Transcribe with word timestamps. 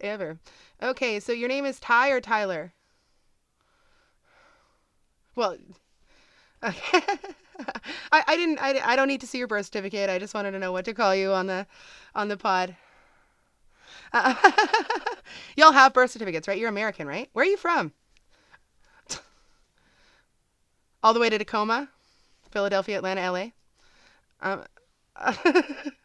Whatever. 0.00 0.38
Okay, 0.82 1.20
so 1.20 1.30
your 1.30 1.48
name 1.48 1.66
is 1.66 1.78
Ty 1.78 2.08
or 2.08 2.22
Tyler? 2.22 2.72
Well, 5.34 5.56
okay. 6.62 7.02
I, 8.12 8.24
I 8.26 8.36
didn't 8.36 8.58
I, 8.60 8.80
I 8.82 8.96
don't 8.96 9.08
need 9.08 9.20
to 9.20 9.26
see 9.26 9.36
your 9.36 9.46
birth 9.46 9.66
certificate. 9.66 10.08
I 10.08 10.18
just 10.18 10.32
wanted 10.32 10.52
to 10.52 10.58
know 10.58 10.72
what 10.72 10.86
to 10.86 10.94
call 10.94 11.14
you 11.14 11.32
on 11.32 11.46
the 11.46 11.66
on 12.14 12.28
the 12.28 12.38
pod. 12.38 12.76
Uh, 14.12 14.34
y'all 15.56 15.72
have 15.72 15.92
birth 15.92 16.10
certificates, 16.10 16.48
right? 16.48 16.58
You're 16.58 16.70
American, 16.70 17.06
right? 17.06 17.28
Where 17.34 17.44
are 17.44 17.48
you 17.48 17.58
from? 17.58 17.92
All 21.02 21.12
the 21.14 21.20
way 21.20 21.28
to 21.30 21.38
Tacoma, 21.38 21.90
Philadelphia, 22.50 22.96
Atlanta, 22.96 23.30
LA. 23.30 23.46
Um, 24.40 24.64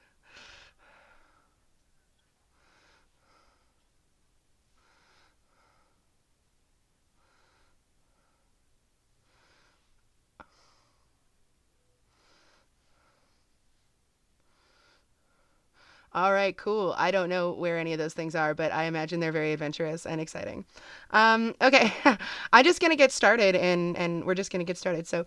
All 16.16 16.32
right, 16.32 16.56
cool. 16.56 16.96
I 16.98 17.12
don't 17.12 17.28
know 17.28 17.52
where 17.52 17.78
any 17.78 17.92
of 17.92 18.00
those 18.00 18.14
things 18.14 18.36
are, 18.36 18.54
but 18.54 18.72
I 18.72 18.86
imagine 18.86 19.20
they're 19.20 19.34
very 19.34 19.52
adventurous 19.52 20.06
and 20.06 20.22
exciting. 20.22 20.64
Um, 21.12 21.54
okay, 21.62 21.94
I'm 22.54 22.64
just 22.64 22.80
gonna 22.80 22.96
get 22.96 23.12
started, 23.12 23.54
and 23.54 23.98
and 23.98 24.24
we're 24.24 24.34
just 24.34 24.50
gonna 24.50 24.64
get 24.64 24.78
started. 24.78 25.08
So, 25.08 25.26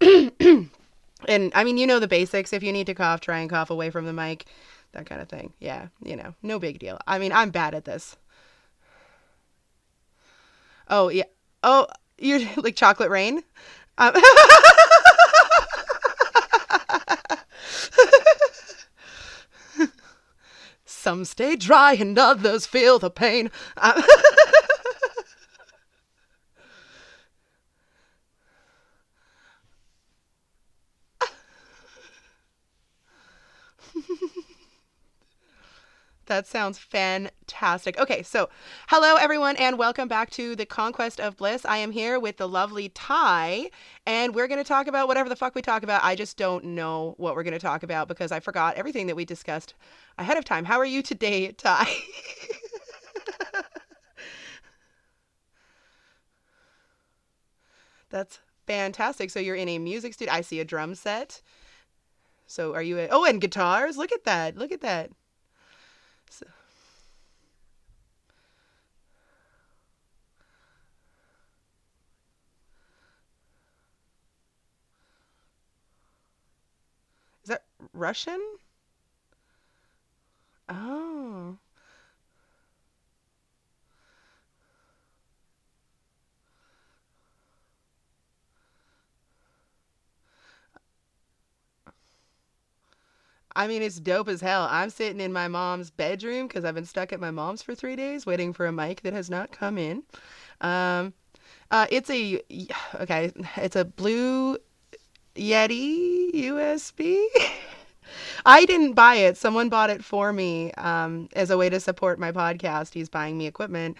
and 0.00 1.52
I 1.54 1.64
mean, 1.64 1.76
you 1.76 1.86
know 1.86 1.98
the 1.98 2.08
basics. 2.08 2.54
If 2.54 2.62
you 2.62 2.72
need 2.72 2.86
to 2.86 2.94
cough, 2.94 3.20
try 3.20 3.40
and 3.40 3.50
cough 3.50 3.68
away 3.68 3.90
from 3.90 4.06
the 4.06 4.14
mic, 4.14 4.46
that 4.92 5.04
kind 5.04 5.20
of 5.20 5.28
thing. 5.28 5.52
Yeah, 5.60 5.88
you 6.02 6.16
know, 6.16 6.34
no 6.42 6.58
big 6.58 6.78
deal. 6.78 6.98
I 7.06 7.18
mean, 7.18 7.32
I'm 7.32 7.50
bad 7.50 7.74
at 7.74 7.84
this. 7.84 8.16
Oh 10.88 11.08
yeah. 11.08 11.24
Oh, 11.62 11.88
you're 12.16 12.40
like 12.56 12.76
chocolate 12.76 13.10
rain. 13.10 13.42
Um, 13.98 14.14
Some 21.22 21.26
stay 21.26 21.54
dry 21.54 21.92
and 21.92 22.18
others 22.18 22.66
feel 22.66 22.98
the 22.98 23.08
pain. 23.08 23.52
Uh, 23.76 24.02
That 36.32 36.46
sounds 36.46 36.78
fantastic. 36.78 37.98
Okay, 37.98 38.22
so 38.22 38.48
hello 38.88 39.16
everyone, 39.16 39.54
and 39.56 39.76
welcome 39.76 40.08
back 40.08 40.30
to 40.30 40.56
the 40.56 40.64
Conquest 40.64 41.20
of 41.20 41.36
Bliss. 41.36 41.66
I 41.66 41.76
am 41.76 41.92
here 41.92 42.18
with 42.18 42.38
the 42.38 42.48
lovely 42.48 42.88
Ty, 42.88 43.68
and 44.06 44.34
we're 44.34 44.48
going 44.48 44.56
to 44.56 44.64
talk 44.66 44.86
about 44.86 45.08
whatever 45.08 45.28
the 45.28 45.36
fuck 45.36 45.54
we 45.54 45.60
talk 45.60 45.82
about. 45.82 46.02
I 46.02 46.14
just 46.14 46.38
don't 46.38 46.64
know 46.64 47.12
what 47.18 47.36
we're 47.36 47.42
going 47.42 47.52
to 47.52 47.58
talk 47.58 47.82
about 47.82 48.08
because 48.08 48.32
I 48.32 48.40
forgot 48.40 48.76
everything 48.76 49.08
that 49.08 49.14
we 49.14 49.26
discussed 49.26 49.74
ahead 50.16 50.38
of 50.38 50.46
time. 50.46 50.64
How 50.64 50.78
are 50.78 50.86
you 50.86 51.02
today, 51.02 51.52
Ty? 51.52 51.86
That's 58.08 58.38
fantastic. 58.66 59.28
So 59.28 59.38
you're 59.38 59.54
in 59.54 59.68
a 59.68 59.78
music 59.78 60.14
studio. 60.14 60.32
I 60.32 60.40
see 60.40 60.60
a 60.60 60.64
drum 60.64 60.94
set. 60.94 61.42
So 62.46 62.72
are 62.72 62.82
you? 62.82 62.98
A, 63.00 63.08
oh, 63.10 63.26
and 63.26 63.38
guitars. 63.38 63.98
Look 63.98 64.12
at 64.12 64.24
that. 64.24 64.56
Look 64.56 64.72
at 64.72 64.80
that. 64.80 65.10
So. 66.32 66.46
Is 77.42 77.48
that 77.50 77.64
Russian? 77.92 78.40
Oh. 80.70 81.58
I 93.54 93.66
mean, 93.66 93.82
it's 93.82 94.00
dope 94.00 94.28
as 94.28 94.40
hell. 94.40 94.66
I'm 94.70 94.90
sitting 94.90 95.20
in 95.20 95.32
my 95.32 95.48
mom's 95.48 95.90
bedroom 95.90 96.46
because 96.46 96.64
I've 96.64 96.74
been 96.74 96.86
stuck 96.86 97.12
at 97.12 97.20
my 97.20 97.30
mom's 97.30 97.62
for 97.62 97.74
three 97.74 97.96
days 97.96 98.24
waiting 98.24 98.52
for 98.52 98.66
a 98.66 98.72
mic 98.72 99.02
that 99.02 99.12
has 99.12 99.28
not 99.28 99.52
come 99.52 99.78
in. 99.78 100.02
Um, 100.60 101.12
uh, 101.70 101.86
it's 101.90 102.10
a 102.10 102.40
okay. 103.00 103.32
It's 103.56 103.76
a 103.76 103.84
blue 103.84 104.58
Yeti 105.34 106.32
USB. 106.34 107.24
I 108.46 108.64
didn't 108.64 108.94
buy 108.94 109.16
it. 109.16 109.36
Someone 109.36 109.68
bought 109.68 109.90
it 109.90 110.04
for 110.04 110.32
me 110.32 110.72
um, 110.72 111.28
as 111.34 111.50
a 111.50 111.56
way 111.56 111.70
to 111.70 111.80
support 111.80 112.18
my 112.18 112.32
podcast. 112.32 112.94
He's 112.94 113.08
buying 113.08 113.38
me 113.38 113.46
equipment, 113.46 113.96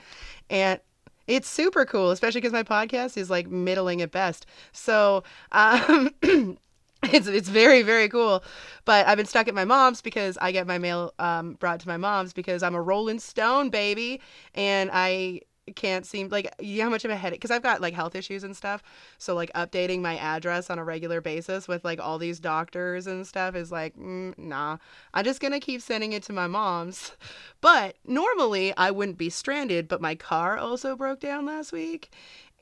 and 0.50 0.80
it's 1.26 1.48
super 1.48 1.86
cool, 1.86 2.10
especially 2.10 2.40
because 2.40 2.52
my 2.52 2.64
podcast 2.64 3.16
is 3.16 3.30
like 3.30 3.48
middling 3.48 4.02
at 4.02 4.10
best. 4.10 4.46
So. 4.72 5.24
Um, 5.52 6.14
it's 7.12 7.26
it's 7.26 7.48
very 7.48 7.82
very 7.82 8.08
cool 8.08 8.42
but 8.84 9.06
i've 9.08 9.16
been 9.16 9.26
stuck 9.26 9.48
at 9.48 9.54
my 9.54 9.64
mom's 9.64 10.00
because 10.00 10.38
i 10.40 10.52
get 10.52 10.66
my 10.66 10.78
mail 10.78 11.12
um, 11.18 11.54
brought 11.54 11.80
to 11.80 11.88
my 11.88 11.96
mom's 11.96 12.32
because 12.32 12.62
i'm 12.62 12.74
a 12.74 12.82
rolling 12.82 13.18
stone 13.18 13.70
baby 13.70 14.20
and 14.54 14.90
i 14.92 15.40
can't 15.76 16.04
seem 16.04 16.28
like 16.28 16.52
you 16.60 16.78
know 16.78 16.84
how 16.84 16.90
much 16.90 17.04
of 17.04 17.10
a 17.10 17.16
headache 17.16 17.40
because 17.40 17.52
I've 17.52 17.62
got 17.62 17.80
like 17.80 17.94
health 17.94 18.16
issues 18.16 18.42
and 18.42 18.56
stuff. 18.56 18.82
So 19.18 19.34
like 19.34 19.52
updating 19.52 20.00
my 20.00 20.16
address 20.18 20.70
on 20.70 20.78
a 20.78 20.84
regular 20.84 21.20
basis 21.20 21.68
with 21.68 21.84
like 21.84 22.00
all 22.00 22.18
these 22.18 22.40
doctors 22.40 23.06
and 23.06 23.24
stuff 23.26 23.54
is 23.54 23.70
like 23.70 23.96
mm, 23.96 24.36
nah. 24.36 24.78
I'm 25.14 25.24
just 25.24 25.40
gonna 25.40 25.60
keep 25.60 25.80
sending 25.80 26.12
it 26.14 26.24
to 26.24 26.32
my 26.32 26.46
mom's. 26.46 27.12
But 27.60 27.96
normally 28.04 28.76
I 28.76 28.90
wouldn't 28.90 29.19
be 29.19 29.30
stranded, 29.30 29.86
but 29.86 30.00
my 30.00 30.16
car 30.16 30.58
also 30.58 30.96
broke 30.96 31.20
down 31.20 31.46
last 31.46 31.70
week, 31.70 32.10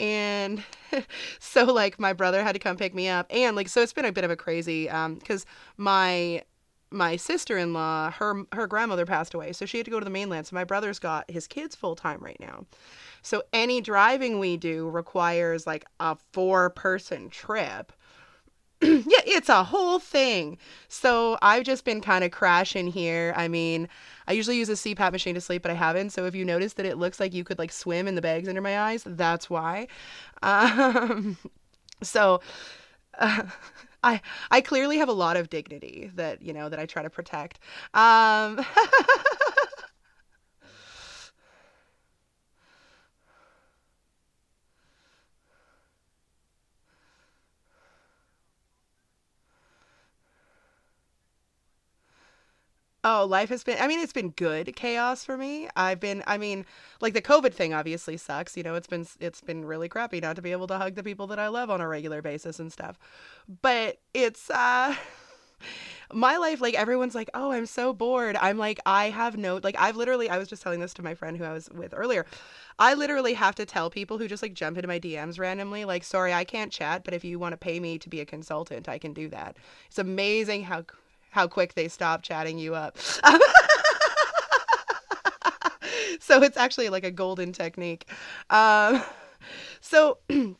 and 0.00 0.62
so 1.38 1.64
like 1.64 2.00
my 2.00 2.12
brother 2.12 2.42
had 2.42 2.52
to 2.52 2.58
come 2.58 2.76
pick 2.76 2.94
me 2.94 3.08
up 3.08 3.26
and 3.30 3.54
like 3.54 3.68
so 3.68 3.80
it's 3.82 3.92
been 3.92 4.04
a 4.04 4.12
bit 4.12 4.24
of 4.24 4.30
a 4.30 4.36
crazy 4.36 4.88
um 4.88 5.14
because 5.14 5.46
my 5.76 6.42
my 6.90 7.16
sister-in-law 7.16 8.10
her 8.10 8.42
her 8.52 8.66
grandmother 8.66 9.06
passed 9.06 9.34
away 9.34 9.52
so 9.52 9.64
she 9.64 9.76
had 9.76 9.84
to 9.84 9.90
go 9.90 10.00
to 10.00 10.04
the 10.04 10.10
mainland 10.10 10.46
so 10.46 10.54
my 10.56 10.64
brother's 10.64 10.98
got 10.98 11.30
his 11.30 11.46
kids 11.46 11.76
full 11.76 11.94
time 11.94 12.18
right 12.20 12.40
now. 12.40 12.64
So 13.22 13.42
any 13.52 13.80
driving 13.80 14.38
we 14.38 14.56
do 14.56 14.88
requires 14.88 15.66
like 15.66 15.84
a 16.00 16.16
four 16.32 16.70
person 16.70 17.28
trip 17.28 17.92
yeah, 18.82 19.20
it's 19.26 19.48
a 19.48 19.62
whole 19.64 19.98
thing. 19.98 20.56
So 20.88 21.38
I've 21.42 21.64
just 21.64 21.84
been 21.84 22.00
kind 22.00 22.24
of 22.24 22.30
crashing 22.30 22.86
here. 22.86 23.34
I 23.36 23.46
mean, 23.48 23.88
I 24.26 24.32
usually 24.32 24.56
use 24.56 24.68
a 24.70 24.76
CPAP 24.76 25.12
machine 25.12 25.34
to 25.34 25.40
sleep, 25.40 25.62
but 25.62 25.70
I 25.70 25.74
haven't. 25.74 26.10
So 26.10 26.24
if 26.26 26.34
you 26.34 26.44
notice 26.44 26.74
that 26.74 26.86
it 26.86 26.96
looks 26.96 27.20
like 27.20 27.34
you 27.34 27.44
could 27.44 27.58
like 27.58 27.72
swim 27.72 28.08
in 28.08 28.14
the 28.14 28.22
bags 28.22 28.48
under 28.48 28.62
my 28.62 28.78
eyes, 28.80 29.04
that's 29.06 29.50
why. 29.50 29.86
Um, 30.42 31.36
so. 32.02 32.40
Uh, 33.18 33.42
I 34.04 34.22
I 34.50 34.62
clearly 34.62 34.98
have 34.98 35.08
a 35.10 35.12
lot 35.12 35.36
of 35.36 35.50
dignity 35.50 36.10
that 36.14 36.42
you 36.42 36.52
know 36.54 36.70
that 36.70 36.78
I 36.80 36.86
try 36.86 37.02
to 37.02 37.10
protect. 37.10 37.58
Um, 37.94 38.64
Oh, 53.02 53.24
life 53.24 53.48
has 53.48 53.64
been, 53.64 53.78
I 53.80 53.86
mean, 53.86 53.98
it's 54.00 54.12
been 54.12 54.28
good 54.30 54.76
chaos 54.76 55.24
for 55.24 55.38
me. 55.38 55.68
I've 55.74 56.00
been, 56.00 56.22
I 56.26 56.36
mean, 56.36 56.66
like 57.00 57.14
the 57.14 57.22
COVID 57.22 57.54
thing 57.54 57.72
obviously 57.72 58.18
sucks. 58.18 58.58
You 58.58 58.62
know, 58.62 58.74
it's 58.74 58.86
been, 58.86 59.06
it's 59.18 59.40
been 59.40 59.64
really 59.64 59.88
crappy 59.88 60.20
not 60.20 60.36
to 60.36 60.42
be 60.42 60.52
able 60.52 60.66
to 60.66 60.76
hug 60.76 60.96
the 60.96 61.02
people 61.02 61.26
that 61.28 61.38
I 61.38 61.48
love 61.48 61.70
on 61.70 61.80
a 61.80 61.88
regular 61.88 62.20
basis 62.20 62.58
and 62.58 62.70
stuff. 62.70 62.98
But 63.62 64.00
it's, 64.12 64.50
uh, 64.50 64.94
my 66.12 66.36
life, 66.36 66.60
like 66.60 66.74
everyone's 66.74 67.14
like, 67.14 67.30
oh, 67.32 67.52
I'm 67.52 67.64
so 67.64 67.94
bored. 67.94 68.36
I'm 68.38 68.58
like, 68.58 68.78
I 68.84 69.08
have 69.08 69.38
no, 69.38 69.60
like, 69.62 69.76
I've 69.78 69.96
literally, 69.96 70.28
I 70.28 70.36
was 70.36 70.48
just 70.48 70.62
telling 70.62 70.80
this 70.80 70.92
to 70.94 71.02
my 71.02 71.14
friend 71.14 71.38
who 71.38 71.44
I 71.44 71.54
was 71.54 71.70
with 71.70 71.94
earlier. 71.96 72.26
I 72.78 72.92
literally 72.92 73.32
have 73.32 73.54
to 73.54 73.64
tell 73.64 73.88
people 73.88 74.18
who 74.18 74.28
just 74.28 74.42
like 74.42 74.52
jump 74.52 74.76
into 74.76 74.88
my 74.88 75.00
DMs 75.00 75.38
randomly, 75.38 75.86
like, 75.86 76.04
sorry, 76.04 76.34
I 76.34 76.44
can't 76.44 76.70
chat, 76.70 77.04
but 77.04 77.14
if 77.14 77.24
you 77.24 77.38
want 77.38 77.54
to 77.54 77.56
pay 77.56 77.80
me 77.80 77.98
to 77.98 78.10
be 78.10 78.20
a 78.20 78.26
consultant, 78.26 78.90
I 78.90 78.98
can 78.98 79.14
do 79.14 79.28
that. 79.30 79.56
It's 79.86 79.98
amazing 79.98 80.64
how 80.64 80.84
how 81.30 81.46
quick 81.46 81.74
they 81.74 81.88
stop 81.88 82.22
chatting 82.22 82.58
you 82.58 82.74
up. 82.74 82.96
so 86.20 86.42
it's 86.42 86.56
actually 86.56 86.88
like 86.88 87.04
a 87.04 87.10
golden 87.10 87.52
technique. 87.52 88.08
Um, 88.50 89.02
so. 89.80 90.18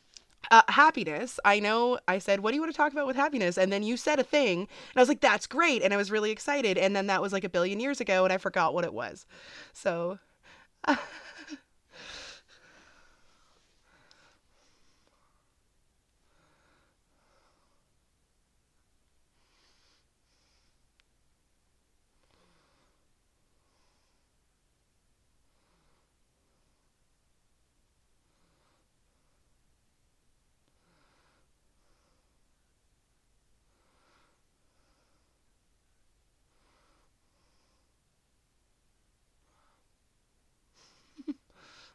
Uh, 0.53 0.63
happiness. 0.67 1.39
I 1.45 1.61
know 1.61 2.01
I 2.09 2.19
said, 2.19 2.41
What 2.41 2.51
do 2.51 2.57
you 2.57 2.61
want 2.61 2.73
to 2.73 2.77
talk 2.77 2.91
about 2.91 3.07
with 3.07 3.15
happiness? 3.15 3.57
And 3.57 3.73
then 3.73 3.85
you 3.85 3.97
said 3.97 4.19
a 4.19 4.25
thing, 4.25 4.63
and 4.63 4.97
I 4.97 5.01
was 5.01 5.09
like, 5.09 5.21
That's 5.21 5.47
great. 5.47 5.81
And 5.83 5.95
I 5.95 5.97
was 5.97 6.11
really 6.11 6.33
excited. 6.33 6.77
And 6.77 6.97
then 6.97 7.07
that 7.07 7.23
was 7.23 7.33
like 7.33 7.45
a 7.45 7.49
billion 7.49 7.79
years 7.79 8.01
ago, 8.01 8.25
and 8.25 8.33
I 8.33 8.39
forgot 8.39 8.75
what 8.75 8.85
it 8.85 8.93
was. 8.93 9.27
So 9.73 10.19
mhm. 10.89 10.99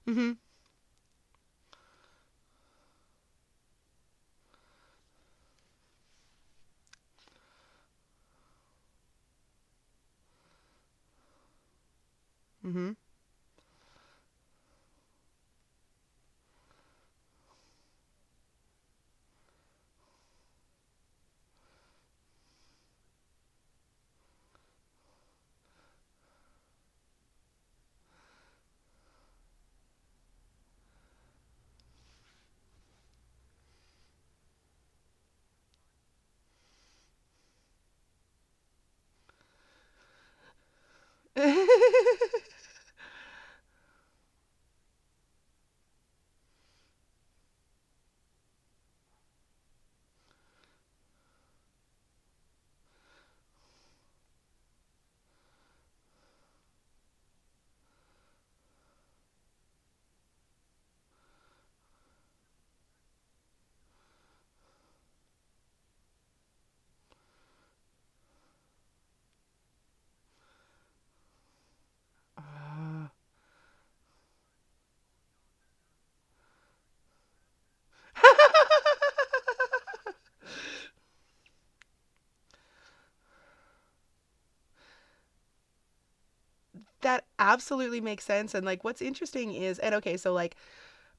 Mhm. 0.07 0.37
Ah. 12.63 13.04
That 41.35 42.41
absolutely 87.39 88.01
makes 88.01 88.23
sense 88.23 88.53
and 88.53 88.65
like 88.65 88.83
what's 88.83 89.01
interesting 89.01 89.53
is 89.53 89.79
and 89.79 89.95
okay 89.95 90.17
so 90.17 90.33
like 90.33 90.55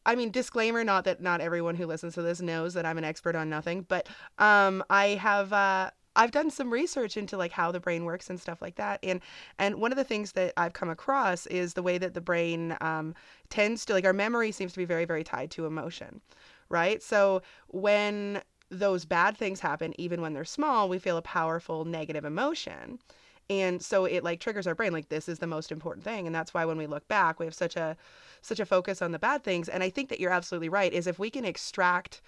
I 0.06 0.14
mean, 0.14 0.30
disclaimer, 0.30 0.84
not 0.84 1.04
that 1.04 1.20
not 1.20 1.40
everyone 1.40 1.74
who 1.74 1.84
listens 1.84 2.14
to 2.14 2.22
this 2.22 2.40
knows 2.40 2.74
that 2.74 2.86
I'm 2.86 2.96
an 2.96 3.02
expert 3.02 3.34
on 3.34 3.50
nothing, 3.50 3.84
but 3.88 4.08
um, 4.38 4.84
I 4.88 5.08
have 5.08 5.52
uh, 5.52 5.90
I've 6.14 6.30
done 6.30 6.48
some 6.48 6.72
research 6.72 7.16
into 7.16 7.36
like 7.36 7.50
how 7.50 7.72
the 7.72 7.80
brain 7.80 8.04
works 8.04 8.30
and 8.30 8.40
stuff 8.40 8.62
like 8.62 8.76
that, 8.76 9.00
and 9.02 9.20
and 9.58 9.76
one 9.76 9.90
of 9.92 9.98
the 9.98 10.04
things 10.04 10.32
that 10.32 10.52
I've 10.56 10.72
come 10.72 10.88
across 10.88 11.46
is 11.46 11.74
the 11.74 11.82
way 11.82 11.98
that 11.98 12.14
the 12.14 12.20
brain 12.20 12.76
um, 12.80 13.14
tends 13.50 13.84
to 13.86 13.92
like 13.92 14.04
our 14.04 14.12
memory 14.12 14.52
seems 14.52 14.72
to 14.72 14.78
be 14.78 14.84
very 14.84 15.04
very 15.04 15.24
tied 15.24 15.50
to 15.52 15.66
emotion, 15.66 16.20
right? 16.68 17.02
So 17.02 17.42
when 17.68 18.42
those 18.70 19.04
bad 19.04 19.36
things 19.36 19.60
happen, 19.60 19.92
even 20.00 20.20
when 20.20 20.32
they're 20.34 20.44
small, 20.44 20.88
we 20.88 20.98
feel 21.00 21.16
a 21.16 21.22
powerful 21.22 21.84
negative 21.84 22.24
emotion. 22.24 22.98
And 23.48 23.82
so 23.82 24.04
it 24.04 24.24
like 24.24 24.40
triggers 24.40 24.66
our 24.66 24.74
brain 24.74 24.92
like 24.92 25.08
this 25.08 25.28
is 25.28 25.38
the 25.38 25.46
most 25.46 25.70
important 25.70 26.04
thing 26.04 26.26
and 26.26 26.34
that's 26.34 26.52
why 26.52 26.64
when 26.64 26.78
we 26.78 26.86
look 26.86 27.06
back 27.08 27.38
we 27.38 27.46
have 27.46 27.54
such 27.54 27.76
a 27.76 27.96
such 28.42 28.60
a 28.60 28.66
focus 28.66 29.02
on 29.02 29.12
the 29.12 29.18
bad 29.18 29.44
things. 29.44 29.68
And 29.68 29.82
I 29.82 29.90
think 29.90 30.08
that 30.08 30.20
you're 30.20 30.32
absolutely 30.32 30.68
right 30.68 30.92
is 30.92 31.06
if 31.06 31.18
we 31.18 31.30
can 31.30 31.44
extract 31.44 32.22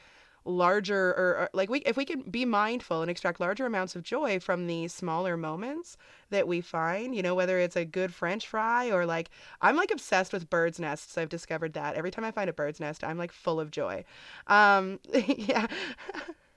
larger 0.45 1.11
or, 1.11 1.37
or 1.37 1.51
like 1.53 1.69
we 1.69 1.81
if 1.81 1.97
we 1.97 2.05
can 2.05 2.23
be 2.23 2.45
mindful 2.45 3.03
and 3.03 3.11
extract 3.11 3.39
larger 3.41 3.67
amounts 3.67 3.95
of 3.95 4.03
joy 4.03 4.41
from 4.41 4.67
these 4.67 4.95
smaller 4.95 5.37
moments 5.37 5.97
that 6.31 6.49
we 6.49 6.61
find 6.61 7.15
you 7.15 7.23
know 7.23 7.35
whether 7.35 7.59
it's 7.59 7.77
a 7.77 7.85
good 7.85 8.15
french 8.15 8.47
fry 8.47 8.91
or 8.91 9.05
like 9.05 9.29
i'm 9.61 9.77
like 9.77 9.91
obsessed 9.91 10.33
with 10.33 10.49
birds 10.49 10.81
nests. 10.81 11.19
I've 11.19 11.29
discovered 11.29 11.75
that. 11.75 11.97
Every 11.97 12.11
time 12.11 12.25
i 12.25 12.31
find 12.31 12.49
a 12.49 12.53
bird's 12.53 12.81
nest 12.81 13.05
i'm 13.05 13.19
like 13.19 13.33
full 13.33 13.61
of 13.61 13.71
joy. 13.71 14.05
Um 14.47 15.01
yeah 15.13 15.67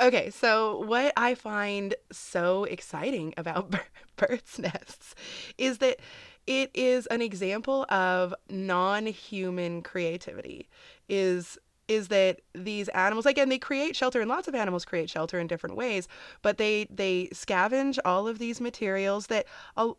Okay, 0.00 0.30
so 0.30 0.78
what 0.80 1.12
I 1.16 1.34
find 1.34 1.94
so 2.10 2.64
exciting 2.64 3.34
about 3.36 3.74
birds' 4.16 4.58
nests 4.58 5.14
is 5.58 5.78
that 5.78 5.98
it 6.46 6.70
is 6.72 7.06
an 7.06 7.20
example 7.20 7.84
of 7.90 8.34
non-human 8.48 9.82
creativity. 9.82 10.68
Is 11.08 11.58
is 11.86 12.06
that 12.08 12.40
these 12.54 12.88
animals 12.90 13.26
again 13.26 13.48
they 13.48 13.58
create 13.58 13.96
shelter 13.96 14.20
and 14.20 14.30
lots 14.30 14.46
of 14.48 14.54
animals 14.54 14.84
create 14.84 15.10
shelter 15.10 15.38
in 15.38 15.46
different 15.46 15.76
ways, 15.76 16.08
but 16.40 16.56
they 16.56 16.86
they 16.88 17.28
scavenge 17.34 17.98
all 18.04 18.26
of 18.26 18.38
these 18.38 18.60
materials 18.60 19.26
that 19.26 19.44
a- 19.76 19.92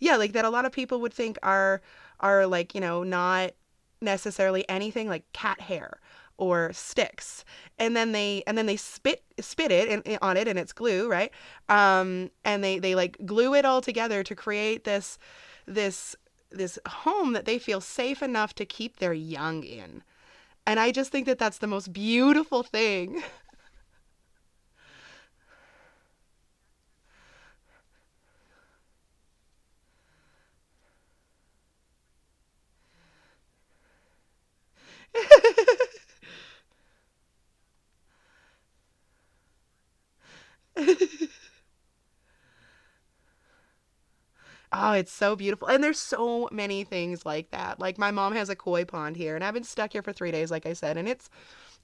yeah, 0.00 0.16
like 0.16 0.32
that 0.32 0.44
a 0.44 0.50
lot 0.50 0.64
of 0.64 0.72
people 0.72 1.00
would 1.00 1.14
think 1.14 1.38
are 1.42 1.80
are 2.20 2.46
like, 2.46 2.74
you 2.74 2.80
know, 2.80 3.02
not 3.04 3.52
necessarily 4.00 4.68
anything 4.68 5.08
like 5.08 5.30
cat 5.32 5.60
hair 5.60 6.00
or 6.38 6.72
sticks. 6.72 7.44
And 7.78 7.96
then 7.96 8.12
they 8.12 8.42
and 8.46 8.56
then 8.58 8.66
they 8.66 8.76
spit 8.76 9.22
spit 9.40 9.70
it 9.72 9.88
in, 10.06 10.18
on 10.22 10.36
it 10.36 10.48
and 10.48 10.58
it's 10.58 10.72
glue 10.72 11.08
right? 11.08 11.30
Um 11.68 12.30
and 12.44 12.62
they 12.64 12.78
they 12.78 12.94
like 12.94 13.16
glue 13.24 13.54
it 13.54 13.64
all 13.64 13.80
together 13.80 14.22
to 14.24 14.34
create 14.34 14.84
this 14.84 15.18
this 15.66 16.16
this 16.50 16.78
home 16.88 17.32
that 17.32 17.44
they 17.46 17.58
feel 17.58 17.80
safe 17.80 18.22
enough 18.22 18.54
to 18.56 18.64
keep 18.64 18.98
their 18.98 19.12
young 19.14 19.62
in. 19.64 20.02
And 20.66 20.80
i 20.80 20.92
just 20.92 21.12
think 21.12 21.26
that 21.26 21.38
that's 21.38 21.58
the 21.58 21.66
most 21.66 21.92
beautiful 21.92 22.62
thing 22.62 23.22
Oh, 44.72 44.92
it's 44.92 45.12
so 45.12 45.36
beautiful. 45.36 45.68
And 45.68 45.82
there's 45.84 46.00
so 46.00 46.48
many 46.50 46.82
things 46.84 47.24
like 47.24 47.50
that. 47.50 47.78
Like 47.78 47.96
my 47.96 48.10
mom 48.10 48.34
has 48.34 48.48
a 48.48 48.56
koi 48.56 48.84
pond 48.84 49.16
here 49.16 49.36
and 49.36 49.44
I've 49.44 49.54
been 49.54 49.62
stuck 49.64 49.92
here 49.92 50.02
for 50.02 50.12
3 50.12 50.32
days 50.32 50.50
like 50.50 50.66
I 50.66 50.72
said 50.72 50.96
and 50.96 51.08
it's 51.08 51.30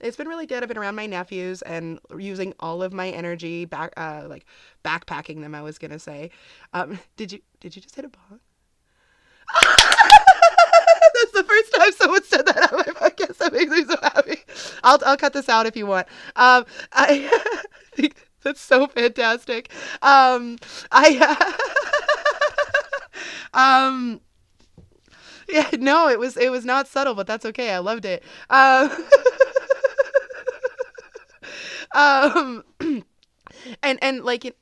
it's 0.00 0.16
been 0.16 0.28
really 0.28 0.46
good. 0.46 0.62
I've 0.62 0.68
been 0.68 0.78
around 0.78 0.96
my 0.96 1.06
nephews 1.06 1.62
and 1.62 2.00
using 2.18 2.54
all 2.60 2.82
of 2.82 2.92
my 2.92 3.10
energy 3.10 3.64
back 3.66 3.92
uh 3.96 4.24
like 4.28 4.46
backpacking 4.84 5.40
them 5.42 5.54
I 5.54 5.62
was 5.62 5.78
going 5.78 5.92
to 5.92 5.98
say. 6.00 6.30
Um 6.74 6.98
did 7.16 7.32
you 7.32 7.40
did 7.60 7.76
you 7.76 7.82
just 7.82 7.96
hit 7.96 8.04
a 8.06 8.08
bong? 8.08 8.40
That's 11.14 11.32
the 11.32 11.44
first 11.44 11.74
time 11.74 11.92
someone 11.92 12.24
said 12.24 12.46
that 12.46 12.72
on 12.72 12.78
my 12.78 12.84
podcast. 12.84 13.38
That 13.38 13.52
makes 13.52 13.70
me 13.70 13.84
so 13.84 13.96
happy. 14.02 14.38
I'll 14.82 14.98
I'll 15.04 15.16
cut 15.16 15.32
this 15.32 15.48
out 15.48 15.66
if 15.66 15.76
you 15.76 15.86
want. 15.86 16.06
Um 16.36 16.64
I 16.92 17.30
think 17.94 18.14
that's 18.44 18.60
so 18.60 18.86
fantastic. 18.86 19.70
Um 20.02 20.58
I 20.90 21.36
um 23.54 24.20
Yeah, 25.48 25.68
no, 25.78 26.08
it 26.08 26.18
was 26.18 26.36
it 26.36 26.50
was 26.50 26.64
not 26.64 26.86
subtle, 26.86 27.14
but 27.14 27.26
that's 27.26 27.44
okay. 27.46 27.72
I 27.72 27.78
loved 27.78 28.04
it. 28.04 28.22
Um, 28.48 28.90
um 31.94 32.64
and 33.82 33.98
and 34.02 34.24
like 34.24 34.44
it, 34.44 34.56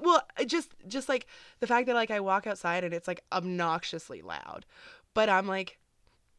well, 0.00 0.22
just 0.46 0.74
just 0.88 1.08
like 1.08 1.26
the 1.60 1.66
fact 1.66 1.86
that 1.86 1.94
like 1.94 2.10
I 2.10 2.20
walk 2.20 2.46
outside 2.46 2.84
and 2.84 2.92
it's 2.94 3.08
like 3.08 3.22
obnoxiously 3.32 4.22
loud, 4.22 4.66
but 5.14 5.28
I'm 5.28 5.46
like 5.46 5.78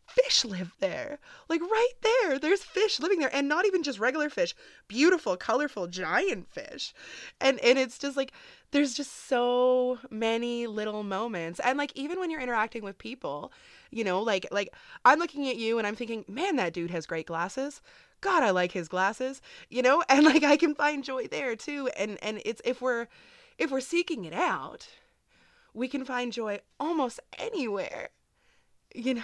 fish 0.08 0.46
live 0.46 0.74
there. 0.80 1.20
Like 1.50 1.62
right 1.62 1.94
there, 2.02 2.40
there's 2.40 2.64
fish 2.64 3.00
living 3.00 3.20
there 3.20 3.34
and 3.34 3.48
not 3.48 3.66
even 3.66 3.84
just 3.84 4.00
regular 4.00 4.30
fish, 4.30 4.56
beautiful, 4.88 5.36
colorful, 5.38 5.88
giant 5.88 6.52
fish. 6.52 6.94
And 7.42 7.60
and 7.60 7.78
it's 7.78 7.98
just 7.98 8.18
like 8.18 8.32
there's 8.72 8.94
just 8.94 9.28
so 9.28 10.00
many 10.10 10.68
little 10.68 11.04
moments. 11.04 11.60
And 11.60 11.78
like 11.78 11.92
even 11.96 12.20
when 12.20 12.30
you're 12.30 12.42
interacting 12.42 12.84
with 12.84 12.98
people 12.98 13.52
you 13.92 14.04
know 14.04 14.22
like 14.22 14.46
like 14.52 14.74
i'm 15.06 15.20
looking 15.20 15.48
at 15.48 15.56
you 15.56 15.78
and 15.78 15.88
i'm 15.88 15.96
thinking 15.96 16.26
man 16.28 16.56
that 16.58 16.74
dude 16.74 16.92
has 16.92 17.06
great 17.06 17.28
glasses. 17.28 17.82
God 18.22 18.44
i 18.44 18.50
like 18.50 18.72
his 18.72 18.88
glasses 18.88 19.42
you 19.70 19.82
know? 19.82 20.04
And 20.10 20.26
like 20.26 20.44
i 20.44 20.58
can 20.58 20.76
find 20.76 21.04
joy 21.04 21.28
there 21.28 21.56
too. 21.56 21.90
And 21.98 22.18
and 22.22 22.42
it's 22.46 22.62
if 22.66 22.82
we're 22.82 23.08
if 23.58 23.72
we're 23.72 23.82
seeking 23.82 24.26
it 24.26 24.34
out 24.34 24.88
we 25.74 25.88
can 25.88 26.06
find 26.06 26.32
joy 26.32 26.60
almost 26.80 27.20
anywhere 27.38 28.10
you 28.94 29.16
know 29.16 29.24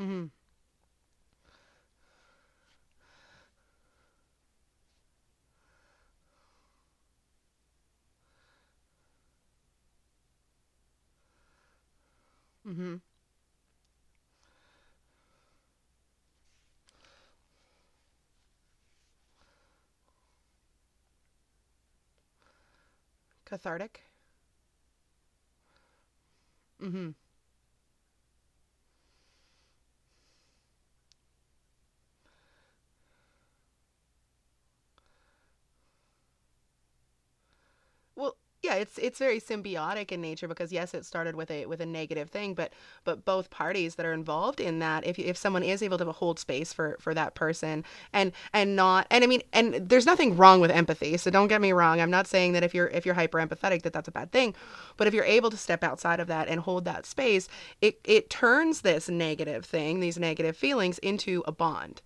mhm 0.00 0.30
mhm 12.64 13.00
cathartic. 23.44 24.00
Mhm 26.80 27.14
Well, 38.14 38.36
yeah, 38.62 38.74
it's 38.74 38.98
it's 38.98 39.18
very 39.18 39.40
symbiotic 39.40 40.12
in 40.12 40.20
nature 40.20 40.46
because 40.46 40.70
yes, 40.70 40.92
it 40.92 41.06
started 41.06 41.34
with 41.34 41.50
a 41.50 41.64
with 41.64 41.80
a 41.80 41.86
negative 41.86 42.28
thing, 42.28 42.52
but 42.52 42.72
but 43.04 43.24
both 43.24 43.48
parties 43.48 43.94
that 43.94 44.04
are 44.04 44.12
involved 44.12 44.60
in 44.60 44.80
that, 44.80 45.06
if 45.06 45.18
if 45.18 45.36
someone 45.36 45.62
is 45.62 45.82
able 45.82 45.96
to 45.96 46.12
hold 46.12 46.38
space 46.38 46.72
for 46.72 46.98
for 47.00 47.14
that 47.14 47.34
person 47.34 47.84
and 48.12 48.32
and 48.52 48.76
not 48.76 49.06
and 49.10 49.24
I 49.24 49.26
mean 49.26 49.42
and 49.54 49.88
there's 49.88 50.04
nothing 50.04 50.36
wrong 50.36 50.60
with 50.60 50.70
empathy, 50.70 51.16
so 51.16 51.30
don't 51.30 51.48
get 51.48 51.62
me 51.62 51.72
wrong. 51.72 52.00
I'm 52.00 52.10
not 52.10 52.26
saying 52.26 52.52
that 52.52 52.62
if 52.62 52.74
you're 52.74 52.88
if 52.88 53.06
you're 53.06 53.14
hyper 53.14 53.38
empathetic 53.38 53.82
that 53.82 53.94
that's 53.94 54.08
a 54.08 54.12
bad 54.12 54.30
thing, 54.30 54.54
but 54.98 55.06
if 55.06 55.14
you're 55.14 55.24
able 55.24 55.50
to 55.50 55.56
step 55.56 55.82
outside 55.82 56.20
of 56.20 56.26
that 56.26 56.48
and 56.48 56.60
hold 56.60 56.84
that 56.84 57.06
space, 57.06 57.48
it 57.80 57.98
it 58.04 58.28
turns 58.28 58.82
this 58.82 59.08
negative 59.08 59.64
thing, 59.64 60.00
these 60.00 60.18
negative 60.18 60.56
feelings 60.56 60.98
into 60.98 61.42
a 61.46 61.52
bond 61.52 62.02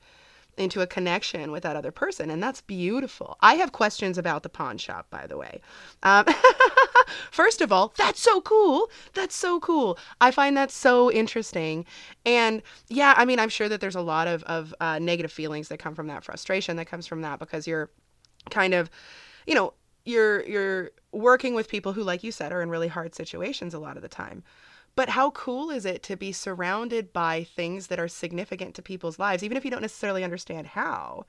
into 0.57 0.81
a 0.81 0.87
connection 0.87 1.51
with 1.51 1.63
that 1.63 1.77
other 1.77 1.91
person 1.91 2.31
and 2.31 2.43
that's 2.43 2.61
beautiful. 2.61 3.37
I 3.41 3.55
have 3.55 3.73
questions 3.73 4.19
about 4.19 4.43
the 4.43 4.49
pawn 4.49 4.79
shop 4.79 5.11
by 5.11 5.27
the 5.27 5.37
way. 5.37 5.61
Um, 6.03 6.27
first 7.31 7.61
of 7.61 7.73
all 7.73 7.93
that's 7.97 8.21
so 8.21 8.41
cool. 8.41 8.91
That's 9.15 9.37
so 9.37 9.61
cool. 9.61 9.99
I 10.21 10.31
find 10.31 10.57
that 10.57 10.71
so 10.71 11.11
interesting. 11.11 11.85
And 12.25 12.63
yeah 12.89 13.15
i 13.17 13.25
mean 13.25 13.39
i'm 13.39 13.49
sure 13.49 13.69
that 13.69 13.81
there's 13.81 13.95
a 13.95 14.01
lot 14.01 14.29
of, 14.29 14.43
of 14.45 14.75
uh, 14.81 14.99
negative 14.99 15.33
feelings 15.33 15.69
that 15.69 15.79
come 15.79 15.95
from 15.95 16.07
that 16.07 16.25
frustration 16.25 16.77
that 16.77 16.87
comes 16.87 17.07
from 17.07 17.23
that 17.23 17.39
because 17.39 17.67
you're 17.67 17.91
kind 18.51 18.75
of 18.75 18.91
you 19.47 19.55
know 19.55 19.73
you're 20.05 20.45
you're 20.47 20.91
working 21.13 21.55
with 21.55 21.69
people 21.69 21.93
who 21.93 22.03
like 22.03 22.23
you 22.23 22.33
said 22.33 22.53
are 22.53 22.63
in 22.63 22.71
really 22.71 22.89
hard 22.89 23.15
situations 23.15 23.75
a 23.75 23.79
lot 23.79 23.97
of 23.97 24.03
the 24.03 24.09
time 24.09 24.43
but 24.97 25.11
how 25.11 25.31
cool 25.31 25.71
is 25.71 25.85
it 25.85 26.03
to 26.05 26.17
be 26.17 26.33
surrounded 26.33 27.13
by 27.13 27.45
things 27.45 27.89
that 27.89 27.99
are 27.99 28.09
significant 28.09 28.75
to 28.75 28.83
people's 28.83 29.19
lives, 29.19 29.43
even 29.43 29.57
if 29.57 29.65
you 29.65 29.71
don't 29.71 29.83
necessarily 29.83 30.23
understand 30.23 30.69
how? 30.69 31.27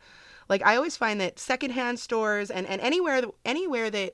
Like 0.50 0.66
I 0.66 0.76
always 0.76 0.98
find 0.98 1.20
that 1.22 1.40
secondhand 1.40 2.00
stores 2.00 2.52
and, 2.52 2.68
and 2.68 2.80
anywhere 2.82 3.24
anywhere 3.44 3.90
that 3.90 4.14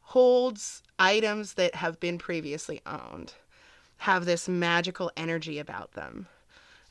holds 0.00 0.82
items 0.98 1.54
that 1.54 1.74
have 1.74 2.00
been 2.00 2.18
previously 2.18 2.80
owned 2.86 3.34
have 3.98 4.24
this 4.24 4.48
magical 4.48 5.10
energy 5.16 5.58
about 5.58 5.92
them 5.92 6.26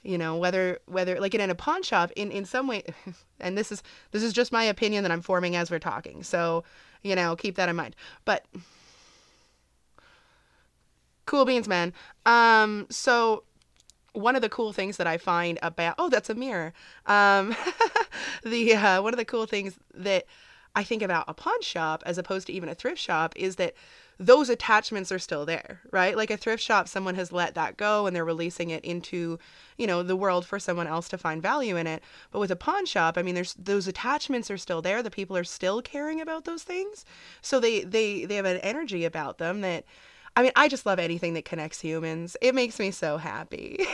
you 0.04 0.18
know 0.18 0.38
whether 0.38 0.80
whether 0.86 1.20
like 1.20 1.34
in 1.34 1.50
a 1.50 1.56
pawn 1.56 1.82
shop 1.84 2.12
in 2.16 2.32
in 2.32 2.46
some 2.46 2.68
way 2.68 2.84
and 3.40 3.58
this 3.58 3.72
is 3.72 3.82
this 4.12 4.24
is 4.24 4.34
just 4.34 4.52
my 4.52 4.64
opinion 4.64 5.04
that 5.04 5.12
i'm 5.12 5.22
forming 5.22 5.56
as 5.56 5.72
we're 5.72 5.80
talking 5.80 6.22
so 6.24 6.64
you 7.02 7.16
know 7.16 7.36
keep 7.36 7.56
that 7.56 7.70
in 7.70 7.76
mind 7.76 7.96
but 8.24 8.46
Cool 11.28 11.46
beans, 11.46 11.68
man. 11.68 11.94
Um, 12.26 12.88
so 12.90 13.44
one 14.14 14.36
of 14.36 14.42
the 14.42 14.50
cool 14.50 14.74
things 14.74 14.98
that 14.98 15.06
I 15.06 15.18
find 15.18 15.60
about 15.62 15.96
oh, 16.00 16.10
that's 16.10 16.30
a 16.30 16.36
mirror. 16.36 16.74
Um, 17.06 17.56
the 18.44 18.74
uh, 18.74 19.02
one 19.04 19.14
of 19.14 19.18
the 19.20 19.26
cool 19.26 19.46
things 19.46 19.78
that 19.94 20.26
I 20.74 20.84
think 20.84 21.02
about 21.02 21.26
a 21.28 21.34
pawn 21.34 21.62
shop 21.62 22.02
as 22.06 22.18
opposed 22.18 22.48
to 22.48 22.54
even 22.54 22.70
a 22.70 22.76
thrift 22.76 23.00
shop 23.00 23.34
is 23.36 23.58
that 23.58 23.74
those 24.20 24.50
attachments 24.50 25.12
are 25.12 25.20
still 25.20 25.46
there, 25.46 25.82
right? 25.92 26.16
Like 26.16 26.32
a 26.32 26.38
thrift 26.38 26.64
shop, 26.64 26.88
someone 26.88 27.16
has 27.16 27.32
let 27.32 27.56
that 27.56 27.78
go 27.78 28.08
and 28.08 28.16
they're 28.16 28.26
releasing 28.26 28.70
it 28.72 28.84
into, 28.84 29.38
you 29.78 29.86
know, 29.86 30.02
the 30.02 30.16
world 30.16 30.46
for 30.46 30.60
someone 30.60 30.88
else 30.88 31.08
to 31.10 31.18
find 31.18 31.42
value 31.42 31.76
in 31.76 31.88
it. 31.88 32.02
But 32.32 32.40
with 32.40 32.52
a 32.52 32.56
pawn 32.56 32.86
shop, 32.86 33.18
I 33.18 33.22
mean, 33.22 33.36
there's 33.36 33.54
those 33.56 33.88
attachments 33.88 34.50
are 34.50 34.58
still 34.58 34.82
there. 34.82 35.04
The 35.04 35.12
people 35.12 35.36
are 35.36 35.44
still 35.44 35.82
caring 35.82 36.22
about 36.22 36.46
those 36.46 36.64
things, 36.64 37.06
so 37.42 37.60
they 37.60 37.82
they 37.82 38.24
they 38.24 38.36
have 38.38 38.46
an 38.46 38.58
energy 38.58 39.04
about 39.04 39.40
them 39.40 39.60
that 39.62 39.84
I 40.38 40.44
mean, 40.44 40.52
I 40.56 40.68
just 40.68 40.86
love 40.86 41.00
anything 41.00 41.34
that 41.34 41.46
connects 41.46 41.82
humans. 41.82 42.38
It 42.42 42.54
makes 42.54 42.78
me 42.78 42.92
so 42.92 43.18
happy. 43.18 43.80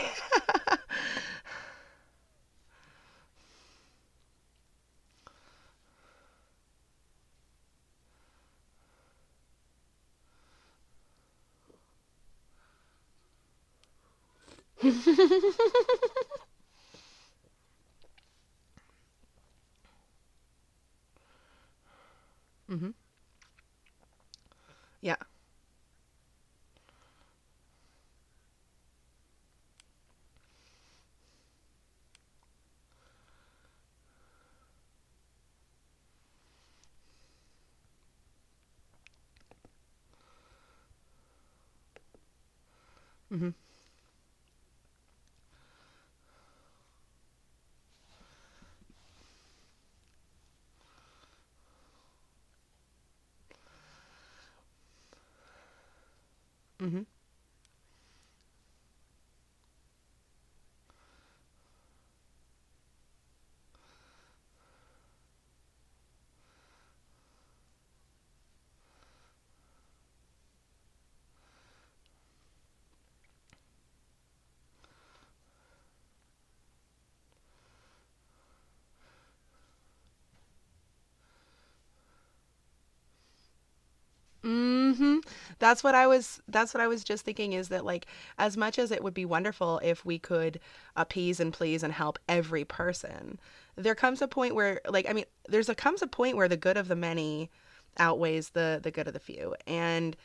mhm. 22.68 22.90
Yeah. 25.00 25.16
Mhm. 43.34 43.54
That's 85.58 85.84
what 85.84 85.94
I 85.94 86.06
was 86.06 86.40
that's 86.48 86.74
what 86.74 86.80
I 86.80 86.88
was 86.88 87.04
just 87.04 87.24
thinking 87.24 87.52
is 87.52 87.68
that 87.68 87.84
like 87.84 88.06
as 88.38 88.56
much 88.56 88.78
as 88.78 88.90
it 88.90 89.02
would 89.02 89.14
be 89.14 89.24
wonderful 89.24 89.80
if 89.82 90.04
we 90.04 90.18
could 90.18 90.60
appease 90.96 91.40
and 91.40 91.52
please 91.52 91.82
and 91.82 91.92
help 91.92 92.18
every 92.28 92.64
person, 92.64 93.38
there 93.76 93.94
comes 93.94 94.22
a 94.22 94.28
point 94.28 94.54
where 94.54 94.80
like 94.88 95.08
I 95.08 95.12
mean, 95.12 95.26
there's 95.48 95.68
a 95.68 95.74
comes 95.74 96.02
a 96.02 96.06
point 96.06 96.36
where 96.36 96.48
the 96.48 96.56
good 96.56 96.76
of 96.76 96.88
the 96.88 96.96
many 96.96 97.50
outweighs 97.98 98.50
the 98.50 98.80
the 98.82 98.90
good 98.90 99.06
of 99.06 99.14
the 99.14 99.20
few. 99.20 99.54
And 99.66 100.16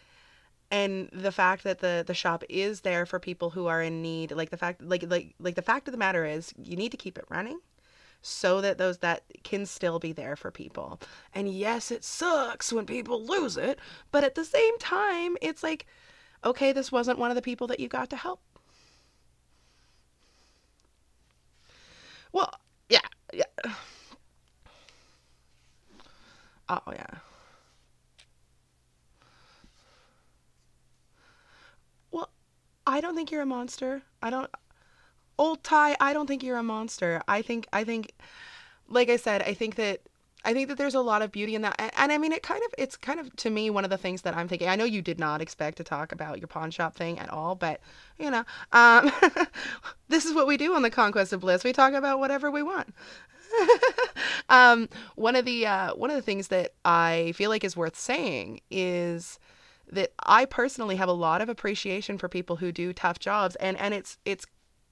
and 0.72 1.10
the 1.12 1.32
fact 1.32 1.64
that 1.64 1.80
the 1.80 2.04
the 2.06 2.14
shop 2.14 2.44
is 2.50 2.82
there 2.82 3.06
for 3.06 3.20
people 3.20 3.50
who 3.50 3.68
are 3.68 3.82
in 3.82 4.02
need 4.02 4.32
like 4.32 4.50
the 4.50 4.58
fact 4.58 4.82
like 4.82 5.04
like 5.10 5.34
like 5.40 5.56
the 5.56 5.62
fact 5.62 5.88
of 5.88 5.92
the 5.92 5.98
matter 5.98 6.26
is 6.26 6.54
you 6.62 6.76
need 6.76 6.92
to 6.92 6.98
keep 6.98 7.18
it 7.18 7.26
running 7.30 7.60
so 8.22 8.62
that 8.62 8.78
those 8.78 9.00
that 9.00 9.24
can 9.44 9.66
still 9.66 10.00
be 10.00 10.12
there 10.12 10.36
for 10.36 10.52
people. 10.52 11.00
And 11.34 11.48
yes 11.50 11.92
it 11.92 12.04
sucks 12.04 12.72
when 12.74 12.86
people 12.86 13.24
lose 13.24 13.58
it 13.58 13.80
but 14.12 14.24
at 14.24 14.36
the 14.36 14.46
same 14.46 14.78
time 14.80 15.38
it's 15.42 15.64
like 15.64 15.86
okay 16.44 16.72
this 16.72 16.92
wasn't 16.92 17.20
one 17.20 17.32
of 17.32 17.36
the 17.36 17.42
people 17.42 17.68
that 17.68 17.80
you 17.80 17.88
got 17.88 18.10
to 18.12 18.16
help. 18.18 18.42
Well 22.34 22.52
yeah 22.90 23.02
yeah. 23.34 23.44
Oh 26.72 26.92
yeah. 26.92 27.08
Well 32.12 32.30
i 32.88 33.02
don't 33.02 33.16
think 33.16 33.32
you're 33.32 33.42
a 33.42 33.46
monster. 33.46 34.04
I 34.22 34.30
don't 34.30 34.50
old 35.40 35.64
Ty, 35.64 35.96
I 36.00 36.14
don't 36.14 36.28
think 36.28 36.44
you're 36.44 36.58
a 36.58 36.64
monster. 36.64 37.24
I 37.28 37.42
think 37.42 37.68
I 37.74 37.84
think 37.84 38.14
like 38.88 39.10
I 39.10 39.16
said, 39.16 39.42
I 39.42 39.54
think 39.54 39.76
that 39.76 40.02
I 40.46 40.54
think 40.54 40.70
that 40.70 40.78
there's 40.78 40.96
a 40.96 41.02
lot 41.02 41.22
of 41.22 41.32
beauty 41.32 41.56
in 41.56 41.64
that. 41.64 41.76
And, 41.80 41.92
and, 41.98 42.12
I 42.12 42.18
mean 42.18 42.32
it 42.32 42.44
kind 42.44 42.62
of 42.64 42.74
it's 42.78 42.96
kind 42.96 43.20
of 43.20 43.36
to 43.38 43.50
me 43.50 43.70
one 43.70 43.84
of 43.84 43.90
the 43.90 43.98
things 43.98 44.22
that 44.22 44.36
I'm 44.36 44.48
thinking. 44.48 44.70
I 44.70 44.76
know 44.76 44.86
you 44.86 45.02
did 45.02 45.20
not 45.20 45.42
expect 45.42 45.78
to 45.78 45.84
talk 45.84 46.12
about 46.12 46.40
your 46.40 46.48
pawn 46.48 46.72
shop 46.72 46.96
thing 46.96 47.20
at 47.20 47.30
all, 47.30 47.56
but 47.56 47.80
you 48.18 48.30
know, 48.30 48.44
um, 48.72 49.12
this 50.10 50.26
is 50.26 50.34
what 50.34 50.48
we 50.48 50.58
do 50.58 50.76
on 50.76 50.82
the 50.82 50.90
Conquest 50.90 51.34
of 51.34 51.42
Bliss. 51.42 51.64
We 51.64 51.74
talk 51.74 51.94
about 51.94 52.20
whatever 52.20 52.52
we 52.52 52.64
want. 52.64 52.94
um, 54.50 54.88
one 55.16 55.36
of 55.36 55.46
the 55.46 55.66
uh, 55.66 55.96
one 55.96 56.10
of 56.10 56.16
the 56.16 56.22
things 56.22 56.50
that 56.50 56.74
I 56.86 57.34
feel 57.36 57.50
like 57.50 57.64
is 57.64 57.76
worth 57.76 57.98
saying 57.98 58.62
is 58.70 59.40
that 59.92 60.12
I 60.24 60.46
personally 60.46 60.98
have 60.98 61.10
a 61.10 61.14
lot 61.14 61.42
of 61.42 61.50
appreciation 61.50 62.18
for 62.18 62.30
people 62.30 62.58
who 62.58 62.72
do 62.72 62.94
tough 62.94 63.20
jobs 63.20 63.56
and 63.56 63.78
and 63.78 63.94
it's 63.94 64.18
it's 64.26 64.46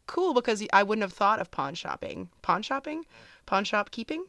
cool 0.07 0.33
because 0.33 0.65
I 0.73 0.83
wouldn't 0.83 1.03
have 1.03 1.13
thought 1.13 1.39
of 1.39 1.51
pawn 1.51 1.75
shopping. 1.75 2.29
Pawn 2.41 2.63
shopping? 2.63 3.05
Pawn 3.45 3.63
shop 3.63 3.91
keeping? 3.91 4.25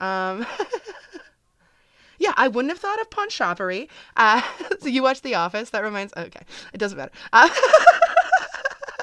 Um, 0.00 0.46
yeah, 2.18 2.32
I 2.36 2.48
wouldn't 2.48 2.72
have 2.72 2.80
thought 2.80 3.00
of 3.00 3.10
pawn 3.10 3.30
shoppery. 3.30 3.88
Uh, 4.16 4.42
so 4.80 4.88
you 4.88 5.02
watch 5.02 5.22
The 5.22 5.34
Office. 5.34 5.70
That 5.70 5.82
reminds. 5.82 6.12
Okay, 6.16 6.42
it 6.72 6.78
doesn't 6.78 6.98
matter. 6.98 7.12
Uh, 7.32 7.48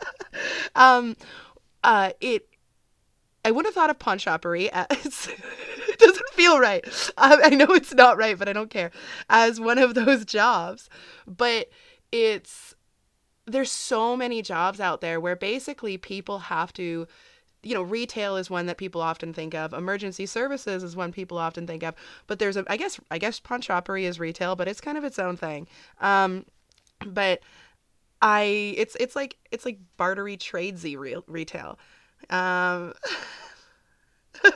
um, 0.76 1.16
uh, 1.84 2.12
it. 2.20 2.48
I 3.46 3.52
wouldn't 3.52 3.74
have 3.74 3.82
thought 3.82 3.90
of 3.90 4.00
pawn 4.00 4.18
shoppery. 4.18 4.70
As, 4.72 5.30
it 5.88 6.00
doesn't 6.00 6.30
feel 6.34 6.60
right. 6.60 6.84
I, 7.18 7.40
I 7.46 7.50
know 7.50 7.68
it's 7.70 7.94
not 7.94 8.18
right, 8.18 8.38
but 8.38 8.50
I 8.50 8.54
don't 8.54 8.70
care. 8.70 8.92
As 9.30 9.60
one 9.60 9.78
of 9.78 9.94
those 9.94 10.26
jobs, 10.26 10.90
but 11.26 11.70
it's 12.12 12.76
there's 13.48 13.72
so 13.72 14.16
many 14.16 14.42
jobs 14.42 14.80
out 14.80 15.02
there 15.02 15.20
where 15.20 15.36
basically 15.36 15.98
people 15.98 16.38
have 16.40 16.72
to 16.74 17.08
you 17.64 17.74
know 17.74 17.82
retail 17.82 18.36
is 18.36 18.50
one 18.50 18.66
that 18.68 18.78
people 18.78 19.02
often 19.02 19.34
think 19.34 19.56
of 19.56 19.74
emergency 19.74 20.26
services 20.26 20.84
is 20.84 20.96
one 20.96 21.12
people 21.12 21.38
often 21.38 21.66
think 21.66 21.82
of 21.82 21.96
but 22.28 22.40
there's 22.40 22.58
a 22.58 22.64
i 22.68 22.78
guess 22.78 23.00
i 23.10 23.18
guess 23.18 23.40
pawn 23.40 23.62
shoppery 23.62 24.06
is 24.06 24.20
retail 24.20 24.56
but 24.56 24.68
it's 24.68 24.82
kind 24.82 24.98
of 24.98 25.04
its 25.04 25.18
own 25.18 25.36
thing. 25.38 25.68
Um 26.02 26.46
but 27.06 27.42
i 28.22 28.74
it's 28.78 28.96
it's 29.00 29.16
like 29.16 29.38
it's 29.52 29.66
like 29.66 29.80
bartery 29.98 30.38
tradesy 30.38 30.98
real 30.98 31.24
retail. 31.28 31.80
Um 32.30 32.94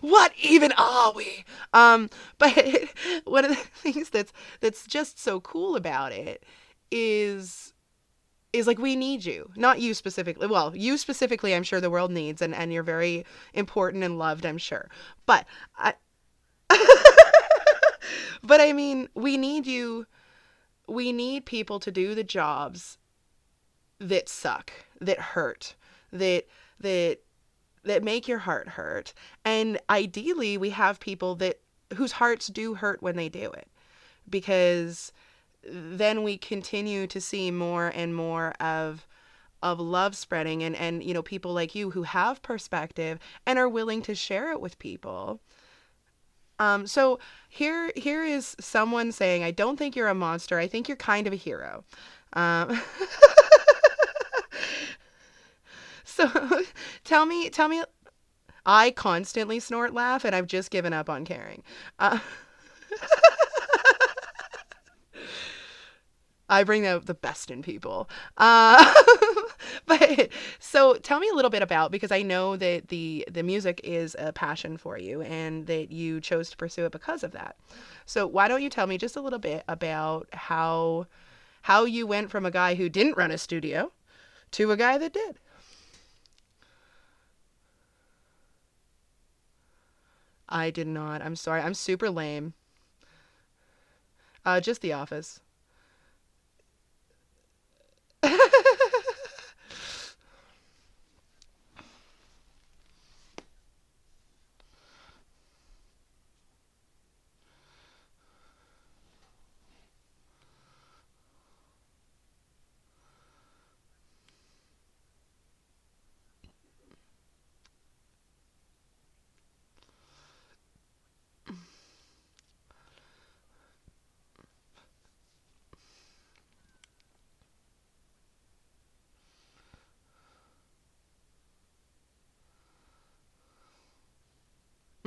what 0.00 0.32
even 0.42 0.72
are 0.72 1.12
we? 1.12 1.44
Um 1.72 2.10
but 2.38 2.56
one 3.24 3.44
of 3.44 3.50
the 3.50 3.56
things 3.56 4.10
that's 4.10 4.32
that's 4.60 4.86
just 4.86 5.20
so 5.20 5.40
cool 5.40 5.76
about 5.76 6.12
it 6.12 6.44
is 6.90 7.72
is 8.58 8.66
like 8.66 8.78
we 8.78 8.96
need 8.96 9.24
you. 9.24 9.50
Not 9.56 9.80
you 9.80 9.94
specifically 9.94 10.46
well 10.46 10.76
you 10.76 10.96
specifically 10.98 11.54
i'm 11.54 11.62
sure 11.62 11.80
the 11.80 11.90
world 11.90 12.10
needs 12.10 12.42
and 12.42 12.54
and 12.54 12.72
you're 12.72 12.82
very 12.82 13.24
important 13.54 14.04
and 14.04 14.18
loved 14.18 14.44
i'm 14.44 14.58
sure. 14.58 14.90
But 15.26 15.46
i 15.76 15.94
but 18.42 18.60
i 18.60 18.72
mean 18.72 19.08
we 19.14 19.36
need 19.36 19.66
you 19.66 20.06
we 20.86 21.12
need 21.12 21.44
people 21.46 21.80
to 21.80 21.90
do 21.90 22.14
the 22.14 22.24
jobs 22.24 22.98
that 23.98 24.28
suck 24.28 24.72
that 25.00 25.18
hurt 25.18 25.74
that 26.12 26.46
that 26.80 27.18
that 27.84 28.04
make 28.04 28.28
your 28.28 28.38
heart 28.38 28.68
hurt. 28.68 29.14
And 29.44 29.78
ideally 29.90 30.56
we 30.56 30.70
have 30.70 31.00
people 31.00 31.34
that 31.36 31.60
whose 31.94 32.12
hearts 32.12 32.48
do 32.48 32.74
hurt 32.74 33.02
when 33.02 33.16
they 33.16 33.28
do 33.28 33.50
it. 33.50 33.68
Because 34.28 35.12
then 35.70 36.22
we 36.22 36.36
continue 36.38 37.06
to 37.06 37.20
see 37.20 37.50
more 37.50 37.92
and 37.94 38.14
more 38.14 38.52
of 38.60 39.06
of 39.62 39.80
love 39.80 40.16
spreading 40.16 40.62
and 40.62 40.76
and 40.76 41.02
you 41.02 41.12
know 41.12 41.22
people 41.22 41.52
like 41.52 41.74
you 41.74 41.90
who 41.90 42.04
have 42.04 42.40
perspective 42.42 43.18
and 43.44 43.58
are 43.58 43.68
willing 43.68 44.02
to 44.02 44.14
share 44.14 44.52
it 44.52 44.60
with 44.60 44.78
people. 44.78 45.40
Um 46.58 46.86
so 46.86 47.18
here 47.48 47.92
here 47.96 48.24
is 48.24 48.56
someone 48.60 49.12
saying 49.12 49.42
i 49.44 49.50
don't 49.50 49.76
think 49.76 49.96
you're 49.96 50.08
a 50.08 50.14
monster. 50.14 50.58
I 50.58 50.66
think 50.68 50.88
you're 50.88 50.96
kind 50.96 51.26
of 51.26 51.32
a 51.32 51.36
hero. 51.36 51.84
Um 52.34 52.80
so 56.04 56.28
tell 57.04 57.26
me 57.26 57.50
tell 57.50 57.68
me 57.68 57.82
i 58.66 58.90
constantly 58.90 59.60
snort 59.60 59.94
laugh 59.94 60.24
and 60.24 60.34
i've 60.34 60.46
just 60.46 60.70
given 60.70 60.92
up 60.92 61.10
on 61.10 61.24
caring. 61.24 61.62
Uh, 61.98 62.18
I 66.48 66.64
bring 66.64 66.86
out 66.86 67.06
the 67.06 67.14
best 67.14 67.50
in 67.50 67.62
people. 67.62 68.08
Uh, 68.36 68.94
but 69.86 70.30
so 70.58 70.94
tell 70.94 71.20
me 71.20 71.28
a 71.28 71.34
little 71.34 71.50
bit 71.50 71.62
about 71.62 71.90
because 71.90 72.10
I 72.10 72.22
know 72.22 72.56
that 72.56 72.88
the 72.88 73.26
the 73.30 73.42
music 73.42 73.80
is 73.84 74.16
a 74.18 74.32
passion 74.32 74.76
for 74.76 74.98
you 74.98 75.22
and 75.22 75.66
that 75.66 75.92
you 75.92 76.20
chose 76.20 76.50
to 76.50 76.56
pursue 76.56 76.86
it 76.86 76.92
because 76.92 77.22
of 77.22 77.32
that. 77.32 77.56
So 78.06 78.26
why 78.26 78.48
don't 78.48 78.62
you 78.62 78.70
tell 78.70 78.86
me 78.86 78.98
just 78.98 79.16
a 79.16 79.20
little 79.20 79.38
bit 79.38 79.64
about 79.68 80.28
how 80.32 81.06
how 81.62 81.84
you 81.84 82.06
went 82.06 82.30
from 82.30 82.46
a 82.46 82.50
guy 82.50 82.74
who 82.74 82.88
didn't 82.88 83.16
run 83.16 83.30
a 83.30 83.38
studio 83.38 83.92
to 84.52 84.72
a 84.72 84.76
guy 84.76 84.98
that 84.98 85.12
did? 85.12 85.38
I 90.48 90.70
did 90.70 90.86
not. 90.86 91.20
I'm 91.22 91.36
sorry. 91.36 91.60
I'm 91.60 91.74
super 91.74 92.08
lame. 92.10 92.54
Uh, 94.44 94.60
just 94.60 94.80
The 94.80 94.92
Office. 94.94 95.40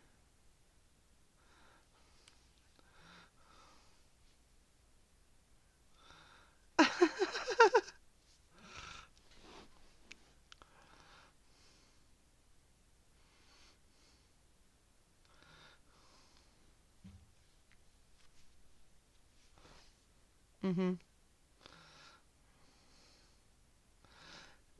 Mm-hmm. 20.67 20.93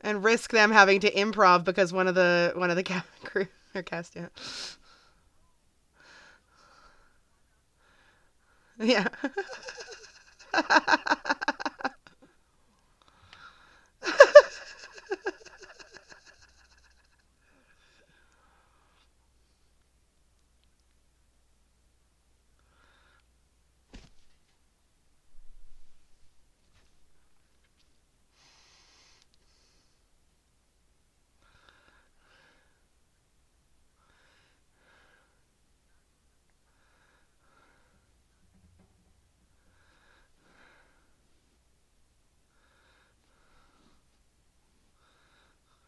and 0.01 0.25
risk 0.25 0.51
them 0.51 0.71
having 0.71 1.01
to 1.01 1.11
improv 1.13 1.65
because 1.65 1.93
one 1.93 2.09
of 2.09 2.15
the 2.15 2.53
one 2.57 2.71
of 2.71 2.77
the 2.77 2.83
ca- 2.85 3.05
crew 3.25 3.47
or 3.75 3.83
cast 3.83 4.15
yeah 4.17 4.29
yeah 9.09 9.09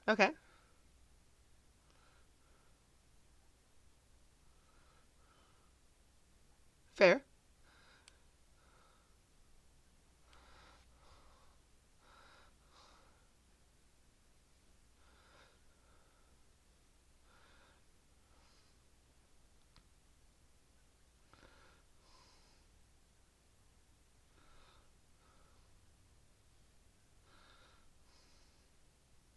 okay. 0.09 0.31
Fair. 6.95 7.25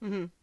Mm-hmm 0.03 0.40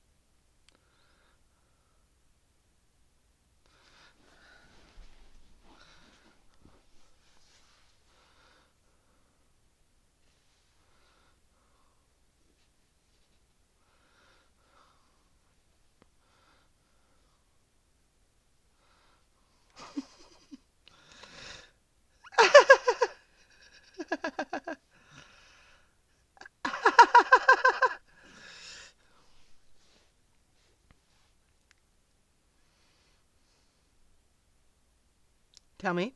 tell 35.79 35.95
me 35.95 36.15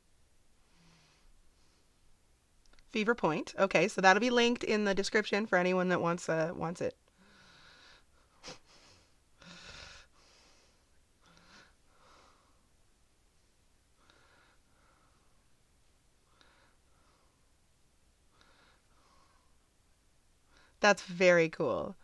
Fever 2.92 3.14
Point. 3.14 3.54
Okay, 3.58 3.88
so 3.88 4.00
that'll 4.00 4.20
be 4.20 4.30
linked 4.30 4.64
in 4.64 4.84
the 4.84 4.94
description 4.94 5.46
for 5.46 5.56
anyone 5.56 5.88
that 5.88 6.00
wants 6.00 6.28
uh, 6.28 6.52
wants 6.54 6.80
it. 6.80 6.94
That's 20.80 21.02
very 21.02 21.48
cool. 21.48 21.94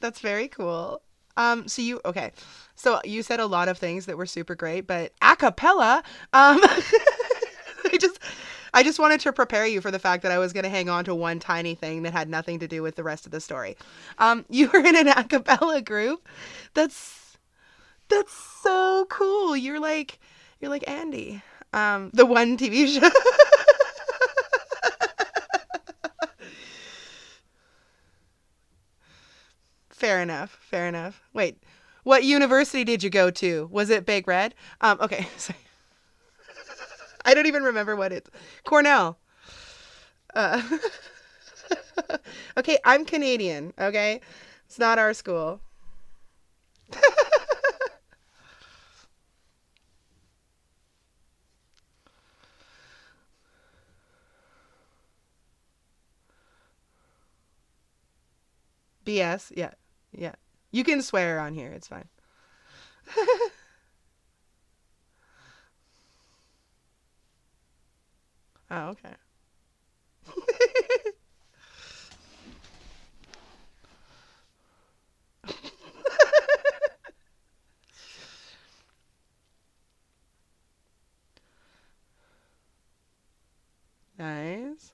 That's 0.00 0.20
very 0.20 0.48
cool. 0.48 1.02
Um, 1.40 1.66
so 1.68 1.80
you 1.80 2.00
okay? 2.04 2.32
So 2.74 3.00
you 3.02 3.22
said 3.22 3.40
a 3.40 3.46
lot 3.46 3.68
of 3.68 3.78
things 3.78 4.04
that 4.06 4.18
were 4.18 4.26
super 4.26 4.54
great, 4.54 4.86
but 4.86 5.12
a 5.22 5.36
cappella. 5.36 6.02
Um, 6.34 6.60
I 7.92 7.96
just 7.98 8.18
I 8.74 8.82
just 8.82 8.98
wanted 8.98 9.20
to 9.20 9.32
prepare 9.32 9.66
you 9.66 9.80
for 9.80 9.90
the 9.90 9.98
fact 9.98 10.22
that 10.22 10.32
I 10.32 10.38
was 10.38 10.52
going 10.52 10.64
to 10.64 10.70
hang 10.70 10.90
on 10.90 11.06
to 11.06 11.14
one 11.14 11.38
tiny 11.38 11.74
thing 11.74 12.02
that 12.02 12.12
had 12.12 12.28
nothing 12.28 12.58
to 12.58 12.68
do 12.68 12.82
with 12.82 12.94
the 12.96 13.02
rest 13.02 13.24
of 13.24 13.32
the 13.32 13.40
story. 13.40 13.78
Um, 14.18 14.44
you 14.50 14.68
were 14.68 14.80
in 14.80 14.94
an 14.94 15.08
a 15.08 15.24
cappella 15.24 15.80
group. 15.80 16.28
That's 16.74 17.38
that's 18.08 18.34
so 18.62 19.06
cool. 19.08 19.56
You're 19.56 19.80
like 19.80 20.18
you're 20.60 20.70
like 20.70 20.86
Andy, 20.86 21.42
um, 21.72 22.10
the 22.12 22.26
one 22.26 22.58
TV 22.58 22.86
show. 22.86 23.08
fair 30.00 30.20
enough. 30.22 30.58
Fair 30.70 30.88
enough. 30.88 31.22
Wait, 31.34 31.62
what 32.04 32.24
university 32.24 32.84
did 32.84 33.02
you 33.02 33.10
go 33.10 33.30
to? 33.30 33.68
Was 33.70 33.90
it 33.90 34.06
Big 34.06 34.26
Red? 34.26 34.54
Um, 34.80 34.98
okay, 35.00 35.28
sorry. 35.36 35.58
I 37.24 37.34
don't 37.34 37.46
even 37.46 37.62
remember 37.62 37.96
what 37.96 38.12
it's. 38.12 38.30
Cornell. 38.64 39.18
Uh, 40.34 40.62
okay, 42.58 42.78
I'm 42.84 43.04
Canadian. 43.04 43.72
Okay, 43.78 44.20
it's 44.66 44.78
not 44.78 44.98
our 44.98 45.12
school. 45.14 45.60
BS. 59.04 59.52
Yeah, 59.54 59.72
yeah. 60.12 60.34
You 60.70 60.84
can 60.84 61.02
swear 61.02 61.40
on 61.40 61.54
here. 61.54 61.70
It's 61.72 61.88
fine. 61.88 62.08
oh, 68.70 68.88
okay. 68.90 69.14
nice. 84.18 84.92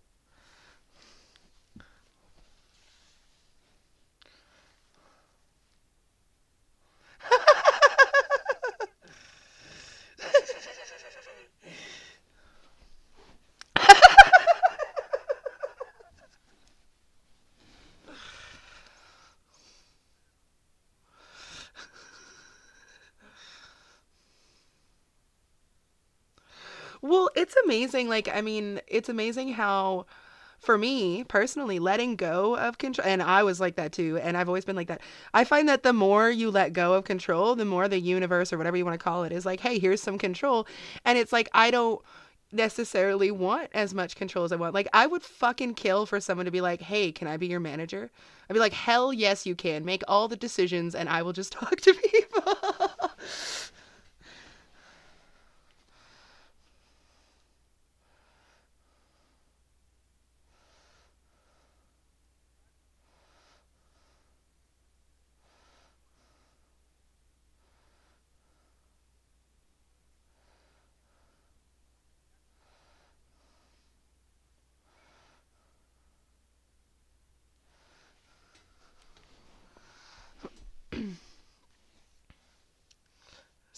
Well, 27.06 27.30
it's 27.56 27.66
amazing. 27.66 28.08
Like, 28.08 28.28
I 28.32 28.40
mean, 28.40 28.80
it's 28.86 29.08
amazing 29.08 29.52
how, 29.52 30.06
for 30.58 30.76
me 30.76 31.24
personally, 31.24 31.78
letting 31.78 32.16
go 32.16 32.56
of 32.56 32.78
control, 32.78 33.06
and 33.06 33.22
I 33.22 33.42
was 33.42 33.60
like 33.60 33.76
that 33.76 33.92
too, 33.92 34.18
and 34.22 34.36
I've 34.36 34.48
always 34.48 34.64
been 34.64 34.76
like 34.76 34.88
that. 34.88 35.00
I 35.34 35.44
find 35.44 35.68
that 35.68 35.82
the 35.82 35.92
more 35.92 36.30
you 36.30 36.50
let 36.50 36.72
go 36.72 36.94
of 36.94 37.04
control, 37.04 37.54
the 37.54 37.64
more 37.64 37.88
the 37.88 38.00
universe 38.00 38.52
or 38.52 38.58
whatever 38.58 38.76
you 38.76 38.84
want 38.84 38.98
to 38.98 39.04
call 39.04 39.24
it 39.24 39.32
is 39.32 39.46
like, 39.46 39.60
hey, 39.60 39.78
here's 39.78 40.02
some 40.02 40.18
control. 40.18 40.66
And 41.04 41.18
it's 41.18 41.32
like, 41.32 41.48
I 41.52 41.70
don't 41.70 42.00
necessarily 42.52 43.30
want 43.30 43.70
as 43.74 43.92
much 43.92 44.16
control 44.16 44.44
as 44.44 44.52
I 44.52 44.56
want. 44.56 44.74
Like, 44.74 44.88
I 44.92 45.06
would 45.06 45.22
fucking 45.22 45.74
kill 45.74 46.06
for 46.06 46.20
someone 46.20 46.46
to 46.46 46.50
be 46.50 46.60
like, 46.60 46.80
hey, 46.80 47.12
can 47.12 47.28
I 47.28 47.36
be 47.36 47.46
your 47.46 47.60
manager? 47.60 48.10
I'd 48.48 48.54
be 48.54 48.60
like, 48.60 48.72
hell 48.72 49.12
yes, 49.12 49.46
you 49.46 49.54
can. 49.54 49.84
Make 49.84 50.02
all 50.06 50.28
the 50.28 50.36
decisions, 50.36 50.94
and 50.94 51.08
I 51.08 51.22
will 51.22 51.32
just 51.32 51.52
talk 51.52 51.80
to 51.80 51.94
people. 51.94 52.54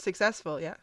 Successful. 0.08 0.60
Yeah. 0.60 0.76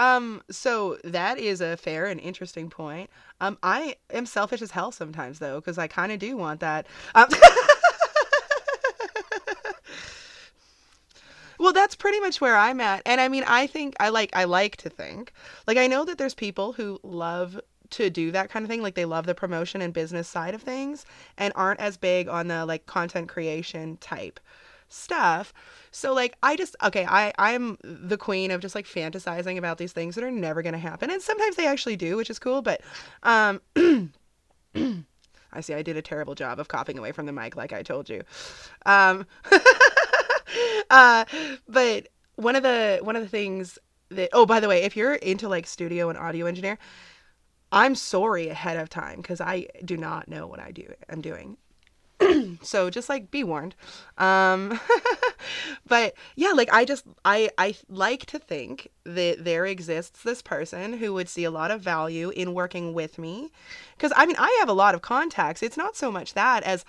Um, 0.00 0.42
so 0.50 0.96
that 1.04 1.36
is 1.38 1.60
a 1.60 1.76
fair 1.76 2.06
and 2.06 2.18
interesting 2.18 2.70
point. 2.70 3.10
Um, 3.38 3.58
I 3.62 3.96
am 4.08 4.24
selfish 4.24 4.62
as 4.62 4.70
hell 4.70 4.92
sometimes 4.92 5.40
though, 5.40 5.60
because 5.60 5.76
I 5.76 5.88
kind 5.88 6.10
of 6.10 6.18
do 6.18 6.38
want 6.38 6.60
that. 6.60 6.86
Um, 7.14 7.28
well, 11.58 11.74
that's 11.74 11.94
pretty 11.94 12.18
much 12.18 12.40
where 12.40 12.56
I'm 12.56 12.80
at, 12.80 13.02
and 13.04 13.20
I 13.20 13.28
mean, 13.28 13.44
I 13.46 13.66
think 13.66 13.94
I 14.00 14.08
like 14.08 14.30
I 14.32 14.44
like 14.44 14.76
to 14.78 14.88
think 14.88 15.34
like 15.66 15.76
I 15.76 15.86
know 15.86 16.06
that 16.06 16.16
there's 16.16 16.34
people 16.34 16.72
who 16.72 16.98
love 17.02 17.60
to 17.90 18.08
do 18.08 18.30
that 18.30 18.48
kind 18.48 18.64
of 18.64 18.70
thing, 18.70 18.80
like 18.80 18.94
they 18.94 19.04
love 19.04 19.26
the 19.26 19.34
promotion 19.34 19.82
and 19.82 19.92
business 19.92 20.26
side 20.28 20.54
of 20.54 20.62
things, 20.62 21.04
and 21.36 21.52
aren't 21.56 21.80
as 21.80 21.98
big 21.98 22.26
on 22.26 22.48
the 22.48 22.64
like 22.64 22.86
content 22.86 23.28
creation 23.28 23.98
type 23.98 24.40
stuff. 24.90 25.54
So 25.90 26.12
like 26.12 26.36
I 26.42 26.56
just 26.56 26.76
okay, 26.82 27.06
I 27.06 27.32
I'm 27.38 27.78
the 27.82 28.18
queen 28.18 28.50
of 28.50 28.60
just 28.60 28.74
like 28.74 28.86
fantasizing 28.86 29.56
about 29.56 29.78
these 29.78 29.92
things 29.92 30.14
that 30.14 30.24
are 30.24 30.30
never 30.30 30.62
going 30.62 30.74
to 30.74 30.78
happen. 30.78 31.10
And 31.10 31.22
sometimes 31.22 31.56
they 31.56 31.66
actually 31.66 31.96
do, 31.96 32.16
which 32.16 32.30
is 32.30 32.38
cool, 32.38 32.60
but 32.62 32.82
um 33.22 33.60
I 35.52 35.60
see 35.60 35.74
I 35.74 35.82
did 35.82 35.96
a 35.96 36.02
terrible 36.02 36.34
job 36.34 36.60
of 36.60 36.68
coughing 36.68 36.98
away 36.98 37.12
from 37.12 37.26
the 37.26 37.32
mic 37.32 37.56
like 37.56 37.72
I 37.72 37.82
told 37.82 38.08
you. 38.08 38.22
Um 38.84 39.26
uh 40.90 41.24
but 41.68 42.08
one 42.36 42.56
of 42.56 42.62
the 42.62 42.98
one 43.02 43.16
of 43.16 43.22
the 43.22 43.28
things 43.28 43.78
that 44.10 44.30
oh 44.32 44.44
by 44.46 44.60
the 44.60 44.68
way, 44.68 44.82
if 44.82 44.96
you're 44.96 45.14
into 45.14 45.48
like 45.48 45.66
studio 45.66 46.08
and 46.08 46.18
audio 46.18 46.46
engineer, 46.46 46.78
I'm 47.72 47.94
sorry 47.94 48.48
ahead 48.48 48.76
of 48.76 48.88
time 48.88 49.18
because 49.18 49.40
I 49.40 49.68
do 49.84 49.96
not 49.96 50.28
know 50.28 50.46
what 50.46 50.60
I 50.60 50.72
do 50.72 50.92
I'm 51.08 51.20
doing. 51.20 51.56
so 52.62 52.90
just 52.90 53.08
like 53.08 53.30
be 53.30 53.44
warned. 53.44 53.74
Um 54.18 54.78
but 55.86 56.14
yeah 56.36 56.52
like 56.52 56.72
i 56.72 56.84
just 56.84 57.04
i 57.24 57.50
i 57.58 57.74
like 57.88 58.26
to 58.26 58.38
think 58.38 58.88
that 59.04 59.44
there 59.44 59.66
exists 59.66 60.22
this 60.22 60.42
person 60.42 60.94
who 60.94 61.12
would 61.14 61.28
see 61.28 61.44
a 61.44 61.50
lot 61.50 61.70
of 61.70 61.80
value 61.80 62.30
in 62.30 62.54
working 62.54 62.92
with 62.94 63.18
me. 63.18 63.50
Because 63.96 64.12
i 64.16 64.26
mean 64.26 64.36
i 64.38 64.56
have 64.60 64.68
a 64.68 64.74
lot 64.74 64.94
of 64.94 65.02
contacts. 65.02 65.62
It's 65.62 65.76
not 65.76 65.96
so 65.96 66.10
much 66.10 66.34
that 66.34 66.62
as 66.64 66.84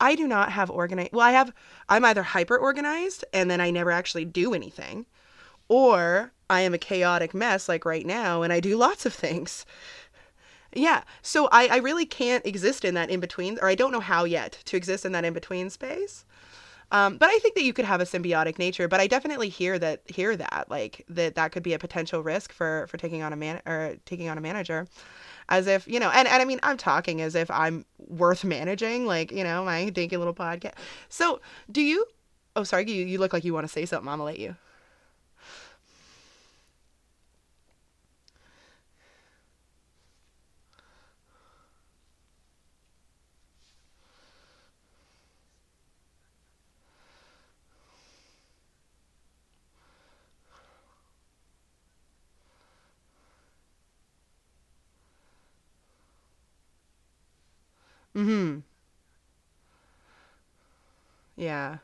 i 0.00 0.14
do 0.14 0.26
not 0.26 0.52
have 0.52 0.70
organized 0.70 1.12
well 1.12 1.26
i 1.26 1.32
have 1.32 1.52
i'm 1.88 2.04
either 2.04 2.22
hyper 2.22 2.56
organized 2.56 3.24
and 3.32 3.50
then 3.50 3.60
i 3.60 3.70
never 3.70 3.90
actually 3.90 4.24
do 4.24 4.54
anything 4.54 5.06
or 5.68 6.32
i 6.50 6.60
am 6.60 6.74
a 6.74 6.78
chaotic 6.78 7.34
mess 7.34 7.68
like 7.68 7.84
right 7.84 8.06
now 8.06 8.42
and 8.42 8.52
i 8.52 8.60
do 8.60 8.76
lots 8.76 9.06
of 9.06 9.14
things 9.14 9.64
yeah. 10.74 11.02
So 11.22 11.48
I, 11.52 11.68
I 11.68 11.76
really 11.76 12.06
can't 12.06 12.44
exist 12.46 12.84
in 12.84 12.94
that 12.94 13.10
in 13.10 13.20
between, 13.20 13.58
or 13.60 13.68
I 13.68 13.74
don't 13.74 13.92
know 13.92 14.00
how 14.00 14.24
yet 14.24 14.58
to 14.66 14.76
exist 14.76 15.04
in 15.04 15.12
that 15.12 15.24
in 15.24 15.32
between 15.32 15.70
space. 15.70 16.24
Um, 16.90 17.16
but 17.16 17.28
I 17.28 17.38
think 17.38 17.54
that 17.54 17.64
you 17.64 17.72
could 17.72 17.84
have 17.84 18.00
a 18.00 18.04
symbiotic 18.04 18.58
nature. 18.58 18.88
But 18.88 19.00
I 19.00 19.06
definitely 19.06 19.48
hear 19.48 19.78
that 19.78 20.02
hear 20.06 20.36
that 20.36 20.66
like 20.68 21.04
that 21.08 21.34
that 21.34 21.52
could 21.52 21.62
be 21.62 21.74
a 21.74 21.78
potential 21.78 22.22
risk 22.22 22.52
for 22.52 22.86
for 22.88 22.96
taking 22.96 23.22
on 23.22 23.32
a 23.32 23.36
man 23.36 23.60
or 23.66 23.96
taking 24.04 24.28
on 24.28 24.38
a 24.38 24.40
manager, 24.40 24.86
as 25.48 25.66
if 25.66 25.88
you 25.88 25.98
know. 25.98 26.10
And 26.10 26.28
and 26.28 26.42
I 26.42 26.44
mean 26.44 26.60
I'm 26.62 26.76
talking 26.76 27.20
as 27.20 27.34
if 27.34 27.50
I'm 27.50 27.84
worth 27.98 28.44
managing, 28.44 29.06
like 29.06 29.32
you 29.32 29.44
know 29.44 29.64
my 29.64 29.90
dinky 29.90 30.16
little 30.16 30.34
podcast. 30.34 30.74
So 31.08 31.40
do 31.70 31.80
you? 31.80 32.06
Oh, 32.56 32.64
sorry. 32.64 32.88
You 32.90 33.04
you 33.04 33.18
look 33.18 33.32
like 33.32 33.44
you 33.44 33.54
want 33.54 33.66
to 33.66 33.72
say 33.72 33.86
something. 33.86 34.08
I'm 34.08 34.18
gonna 34.18 34.24
let 34.24 34.38
you. 34.38 34.56
Mm-hmm. 58.16 58.58
Yeah. 61.36 61.78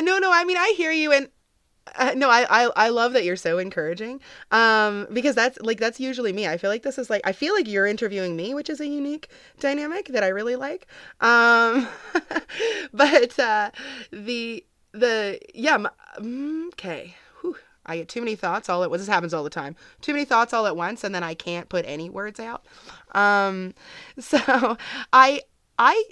No, 0.00 0.18
no. 0.18 0.32
I 0.32 0.44
mean, 0.44 0.56
I 0.56 0.74
hear 0.76 0.90
you, 0.90 1.12
and 1.12 1.28
uh, 1.96 2.14
no, 2.16 2.30
I, 2.30 2.46
I 2.50 2.70
I 2.76 2.88
love 2.90 3.12
that 3.14 3.24
you're 3.24 3.36
so 3.36 3.58
encouraging. 3.58 4.20
Um, 4.52 5.08
because 5.12 5.34
that's 5.36 5.58
like 5.60 5.80
that's 5.80 6.00
usually 6.00 6.32
me. 6.32 6.48
I 6.48 6.58
feel 6.58 6.70
like 6.70 6.82
this 6.82 6.98
is 6.98 7.10
like 7.10 7.22
I 7.24 7.32
feel 7.32 7.54
like 7.54 7.68
you're 7.68 7.86
interviewing 7.86 8.36
me, 8.36 8.54
which 8.54 8.70
is 8.70 8.80
a 8.80 8.86
unique 8.88 9.30
dynamic 9.60 10.08
that 10.08 10.24
I 10.24 10.28
really 10.28 10.56
like. 10.56 10.86
Um, 11.20 11.88
but 12.94 13.38
uh, 13.38 13.70
the 14.12 14.64
the 14.92 15.40
yeah. 15.54 15.78
mm, 16.18 16.68
Okay. 16.68 17.16
I 17.84 17.96
get 17.96 18.08
too 18.08 18.20
many 18.20 18.36
thoughts 18.36 18.68
all 18.68 18.82
at 18.82 18.90
once. 18.90 19.02
This 19.02 19.08
happens 19.08 19.34
all 19.34 19.44
the 19.44 19.50
time. 19.50 19.76
Too 20.00 20.12
many 20.12 20.24
thoughts 20.24 20.52
all 20.52 20.66
at 20.66 20.76
once, 20.76 21.04
and 21.04 21.14
then 21.14 21.22
I 21.24 21.34
can't 21.34 21.68
put 21.68 21.84
any 21.86 22.08
words 22.08 22.38
out. 22.38 22.64
Um, 23.12 23.74
so 24.18 24.76
I 25.12 25.42
I 25.78 26.04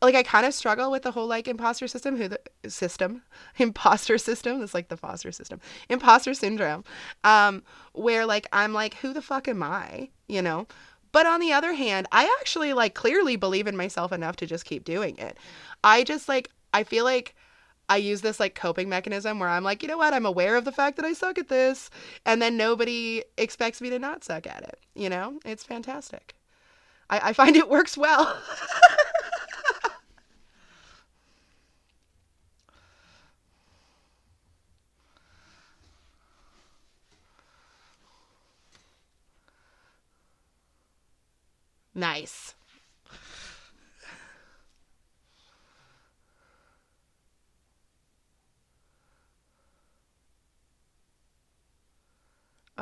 like 0.00 0.14
I 0.14 0.22
kind 0.22 0.46
of 0.46 0.54
struggle 0.54 0.90
with 0.90 1.02
the 1.02 1.12
whole 1.12 1.26
like 1.26 1.48
imposter 1.48 1.88
system, 1.88 2.16
who 2.16 2.28
the 2.28 2.40
system, 2.68 3.22
imposter 3.58 4.18
system. 4.18 4.62
It's 4.62 4.74
like 4.74 4.88
the 4.88 4.96
foster 4.96 5.32
system, 5.32 5.60
imposter 5.88 6.34
syndrome, 6.34 6.84
um, 7.24 7.62
where 7.92 8.26
like 8.26 8.46
I'm 8.52 8.72
like, 8.72 8.94
who 8.94 9.12
the 9.12 9.22
fuck 9.22 9.48
am 9.48 9.62
I? 9.62 10.10
You 10.28 10.42
know. 10.42 10.66
But 11.12 11.26
on 11.26 11.40
the 11.40 11.52
other 11.52 11.74
hand, 11.74 12.08
I 12.10 12.24
actually 12.40 12.72
like 12.72 12.94
clearly 12.94 13.36
believe 13.36 13.66
in 13.66 13.76
myself 13.76 14.12
enough 14.12 14.36
to 14.36 14.46
just 14.46 14.64
keep 14.64 14.84
doing 14.84 15.18
it. 15.18 15.36
I 15.84 16.04
just 16.04 16.28
like 16.28 16.50
I 16.72 16.84
feel 16.84 17.04
like 17.04 17.34
I 17.92 17.96
use 17.96 18.22
this 18.22 18.40
like 18.40 18.54
coping 18.54 18.88
mechanism 18.88 19.38
where 19.38 19.50
I'm 19.50 19.64
like, 19.64 19.82
you 19.82 19.88
know 19.88 19.98
what? 19.98 20.14
I'm 20.14 20.24
aware 20.24 20.56
of 20.56 20.64
the 20.64 20.72
fact 20.72 20.96
that 20.96 21.04
I 21.04 21.12
suck 21.12 21.36
at 21.36 21.48
this, 21.48 21.90
and 22.24 22.40
then 22.40 22.56
nobody 22.56 23.22
expects 23.36 23.82
me 23.82 23.90
to 23.90 23.98
not 23.98 24.24
suck 24.24 24.46
at 24.46 24.62
it. 24.62 24.78
You 24.94 25.10
know, 25.10 25.40
it's 25.44 25.62
fantastic. 25.62 26.34
I, 27.10 27.28
I 27.28 27.32
find 27.34 27.54
it 27.54 27.68
works 27.68 27.98
well. 27.98 28.40
nice. 41.94 42.54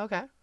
Okay. 0.00 0.39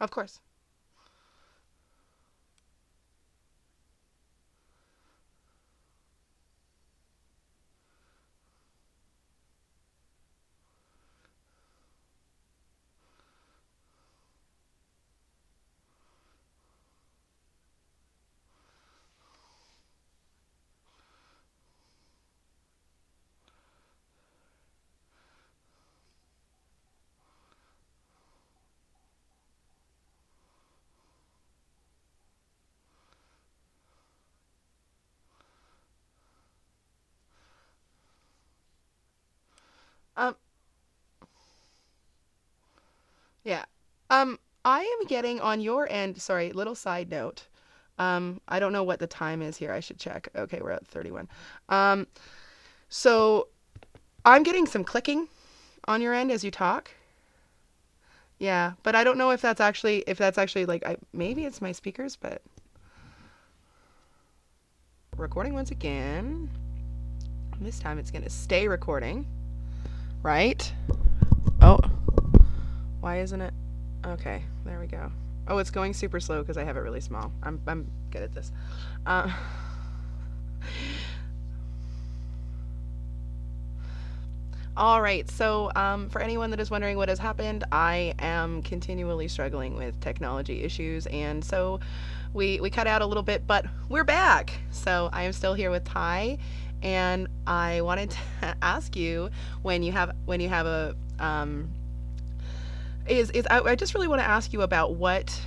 Of 0.00 0.10
course. 0.10 0.40
Um. 40.16 40.36
Yeah. 43.44 43.64
Um. 44.10 44.38
I 44.64 44.80
am 44.80 45.06
getting 45.06 45.40
on 45.40 45.60
your 45.60 45.90
end. 45.90 46.20
Sorry, 46.20 46.52
little 46.52 46.74
side 46.74 47.10
note. 47.10 47.46
Um. 47.98 48.40
I 48.48 48.58
don't 48.58 48.72
know 48.72 48.84
what 48.84 48.98
the 48.98 49.06
time 49.06 49.42
is 49.42 49.56
here. 49.56 49.72
I 49.72 49.80
should 49.80 49.98
check. 49.98 50.28
Okay, 50.34 50.60
we're 50.62 50.72
at 50.72 50.86
31. 50.86 51.28
Um. 51.68 52.06
So, 52.88 53.48
I'm 54.24 54.42
getting 54.42 54.66
some 54.66 54.84
clicking 54.84 55.28
on 55.86 56.00
your 56.00 56.14
end 56.14 56.30
as 56.30 56.44
you 56.44 56.50
talk. 56.50 56.90
Yeah, 58.38 58.72
but 58.82 58.94
I 58.94 59.02
don't 59.02 59.16
know 59.16 59.30
if 59.30 59.40
that's 59.40 59.60
actually 59.60 60.04
if 60.06 60.18
that's 60.18 60.38
actually 60.38 60.66
like 60.66 60.84
I 60.84 60.96
maybe 61.12 61.44
it's 61.46 61.62
my 61.62 61.72
speakers, 61.72 62.16
but 62.16 62.42
recording 65.16 65.54
once 65.54 65.70
again. 65.70 66.50
This 67.60 67.78
time 67.78 67.98
it's 67.98 68.10
going 68.10 68.24
to 68.24 68.30
stay 68.30 68.68
recording. 68.68 69.26
Right? 70.26 70.72
Oh. 71.62 71.78
Why 72.98 73.20
isn't 73.20 73.40
it? 73.40 73.54
Okay, 74.04 74.42
there 74.64 74.80
we 74.80 74.88
go. 74.88 75.12
Oh, 75.46 75.58
it's 75.58 75.70
going 75.70 75.94
super 75.94 76.18
slow 76.18 76.42
because 76.42 76.56
I 76.56 76.64
have 76.64 76.76
it 76.76 76.80
really 76.80 77.00
small. 77.00 77.30
I'm 77.44 77.60
I'm 77.68 77.88
good 78.10 78.22
at 78.22 78.34
this. 78.34 78.50
Uh 79.06 79.32
All 84.76 85.00
right, 85.00 85.30
so 85.30 85.70
um, 85.76 86.10
for 86.10 86.20
anyone 86.20 86.50
that 86.50 86.58
is 86.58 86.70
wondering 86.72 86.96
what 86.96 87.08
has 87.08 87.20
happened, 87.20 87.62
I 87.70 88.12
am 88.18 88.62
continually 88.62 89.28
struggling 89.28 89.76
with 89.76 89.98
technology 90.00 90.64
issues, 90.64 91.06
and 91.06 91.42
so 91.44 91.78
we 92.34 92.60
we 92.60 92.68
cut 92.68 92.88
out 92.88 93.00
a 93.00 93.06
little 93.06 93.22
bit, 93.22 93.46
but 93.46 93.64
we're 93.88 94.04
back. 94.04 94.52
So 94.72 95.08
I 95.12 95.22
am 95.22 95.32
still 95.32 95.54
here 95.54 95.70
with 95.70 95.84
Ty, 95.84 96.38
and 96.82 97.28
I 97.46 97.80
wanted 97.80 98.10
to 98.10 98.56
ask 98.62 98.96
you 98.96 99.30
when 99.62 99.82
you 99.82 99.92
have 99.92 100.14
when 100.24 100.40
you 100.40 100.48
have 100.48 100.66
a 100.66 100.94
um, 101.18 101.70
is 103.08 103.30
is 103.30 103.46
I, 103.50 103.60
I 103.60 103.74
just 103.74 103.94
really 103.94 104.08
want 104.08 104.20
to 104.20 104.26
ask 104.26 104.52
you 104.52 104.62
about 104.62 104.94
what 104.94 105.40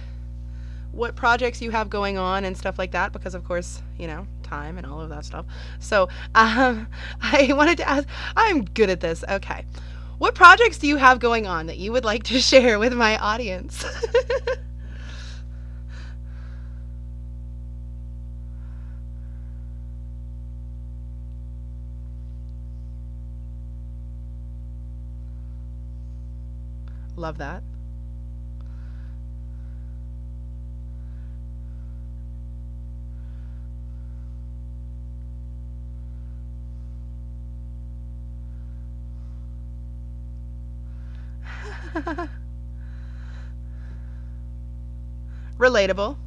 what 0.91 1.15
projects 1.15 1.61
you 1.61 1.71
have 1.71 1.89
going 1.89 2.17
on 2.17 2.43
and 2.45 2.57
stuff 2.57 2.79
like 2.79 2.91
that 2.91 3.13
because 3.13 3.35
of 3.35 3.43
course 3.43 3.81
you 3.97 4.07
know 4.07 4.25
time 4.49 4.77
and 4.77 4.85
all 4.85 4.99
of 4.99 5.09
that 5.09 5.25
stuff. 5.25 5.45
So 5.79 6.09
um, 6.35 6.87
I 7.21 7.53
wanted 7.53 7.77
to 7.77 7.87
ask, 7.87 8.07
I'm 8.35 8.65
good 8.65 8.89
at 8.89 8.99
this. 8.99 9.23
Okay. 9.29 9.65
What 10.17 10.35
projects 10.35 10.77
do 10.79 10.87
you 10.87 10.97
have 10.97 11.19
going 11.19 11.47
on 11.47 11.67
that 11.67 11.77
you 11.77 11.93
would 11.93 12.03
like 12.03 12.23
to 12.23 12.39
share 12.41 12.77
with 12.79 12.93
my 12.93 13.17
audience? 13.17 13.85
Love 27.19 27.37
that. 27.39 27.61
Relatable. 45.57 46.17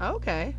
Okay. 0.00 0.56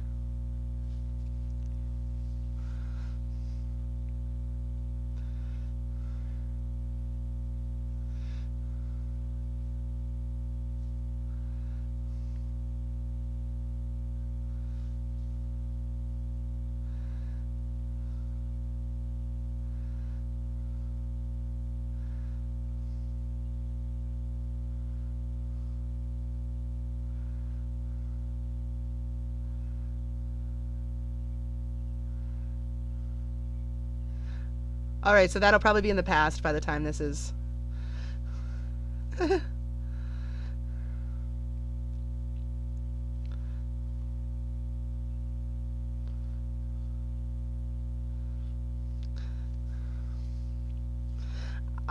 All 35.04 35.14
right, 35.14 35.32
so 35.32 35.40
that'll 35.40 35.60
probably 35.60 35.82
be 35.82 35.90
in 35.90 35.96
the 35.96 36.04
past 36.04 36.44
by 36.44 36.54
the 36.54 36.62
time 36.62 36.84
this 36.84 37.02
is. 37.02 37.34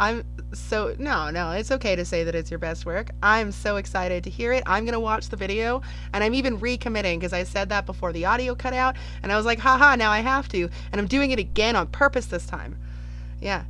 I'm 0.01 0.25
so 0.55 0.95
no, 0.99 1.29
no, 1.31 1.51
it's 1.51 1.71
okay 1.71 1.95
to 1.95 2.07
say 2.07 2.25
that 2.25 2.35
it's 2.35 2.51
your 2.51 2.59
best 2.59 2.87
work. 2.87 3.11
I'm 3.23 3.53
so 3.53 3.77
excited 3.77 4.25
to 4.25 4.31
hear 4.31 4.53
it. 4.53 4.63
I'm 4.67 4.85
gonna 4.87 4.99
watch 5.01 5.29
the 5.29 5.37
video, 5.37 5.83
and 6.15 6.25
I'm 6.25 6.33
even 6.35 6.59
recommitting 6.59 7.19
because 7.19 7.35
I 7.35 7.43
said 7.43 7.69
that 7.69 7.85
before 7.87 8.13
the 8.13 8.25
audio 8.25 8.55
cut 8.55 8.73
out, 8.73 8.97
and 9.23 9.31
I 9.31 9.37
was 9.37 9.45
like, 9.45 9.59
haha, 9.59 9.97
now 9.97 10.11
I 10.11 10.21
have 10.21 10.49
to, 10.51 10.71
and 10.93 11.01
I'm 11.01 11.07
doing 11.07 11.33
it 11.33 11.39
again 11.39 11.77
on 11.77 11.89
purpose 11.89 12.27
this 12.27 12.47
time. 12.47 12.79
Yeah. 13.41 13.65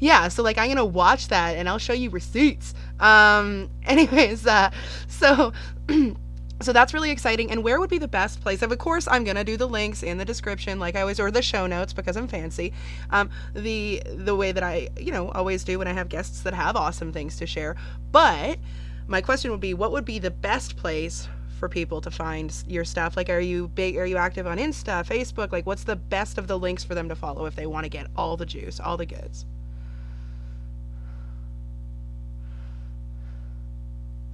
Yeah, 0.00 0.28
so 0.28 0.42
like 0.42 0.58
I'm 0.58 0.68
gonna 0.68 0.84
watch 0.84 1.28
that 1.28 1.56
and 1.56 1.68
I'll 1.68 1.78
show 1.78 1.92
you 1.92 2.10
receipts. 2.10 2.74
Um, 3.00 3.70
anyways, 3.84 4.46
uh, 4.46 4.70
so 5.08 5.52
so 6.60 6.72
that's 6.72 6.92
really 6.92 7.10
exciting. 7.10 7.50
And 7.50 7.62
where 7.62 7.80
would 7.80 7.90
be 7.90 7.98
the 7.98 8.08
best 8.08 8.40
place? 8.40 8.62
Of 8.62 8.76
course, 8.78 9.06
I'm 9.08 9.24
gonna 9.24 9.44
do 9.44 9.56
the 9.56 9.66
links 9.68 10.02
in 10.02 10.18
the 10.18 10.24
description, 10.24 10.78
like 10.78 10.96
I 10.96 11.02
always, 11.02 11.20
or 11.20 11.30
the 11.30 11.42
show 11.42 11.66
notes 11.66 11.92
because 11.92 12.16
I'm 12.16 12.28
fancy. 12.28 12.72
Um, 13.10 13.30
the 13.54 14.02
the 14.06 14.34
way 14.34 14.52
that 14.52 14.62
I 14.62 14.88
you 14.98 15.12
know 15.12 15.30
always 15.30 15.64
do 15.64 15.78
when 15.78 15.88
I 15.88 15.92
have 15.92 16.08
guests 16.08 16.40
that 16.42 16.54
have 16.54 16.76
awesome 16.76 17.12
things 17.12 17.36
to 17.38 17.46
share. 17.46 17.76
But 18.12 18.58
my 19.06 19.20
question 19.20 19.50
would 19.50 19.60
be, 19.60 19.74
what 19.74 19.92
would 19.92 20.04
be 20.04 20.18
the 20.18 20.30
best 20.30 20.76
place 20.76 21.28
for 21.64 21.68
people 21.70 22.02
to 22.02 22.10
find 22.10 22.54
your 22.68 22.84
stuff? 22.84 23.16
Like, 23.16 23.30
are 23.30 23.40
you 23.40 23.68
big? 23.68 23.96
Are 23.96 24.04
you 24.04 24.18
active 24.18 24.46
on 24.46 24.58
Insta, 24.58 25.02
Facebook? 25.02 25.50
Like, 25.50 25.64
what's 25.64 25.84
the 25.84 25.96
best 25.96 26.36
of 26.36 26.46
the 26.46 26.58
links 26.58 26.84
for 26.84 26.94
them 26.94 27.08
to 27.08 27.16
follow 27.16 27.46
if 27.46 27.56
they 27.56 27.64
want 27.64 27.84
to 27.84 27.88
get 27.88 28.06
all 28.16 28.36
the 28.36 28.44
juice, 28.44 28.80
all 28.80 28.98
the 28.98 29.06
goods? 29.06 29.46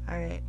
All 0.09 0.19
right. 0.19 0.43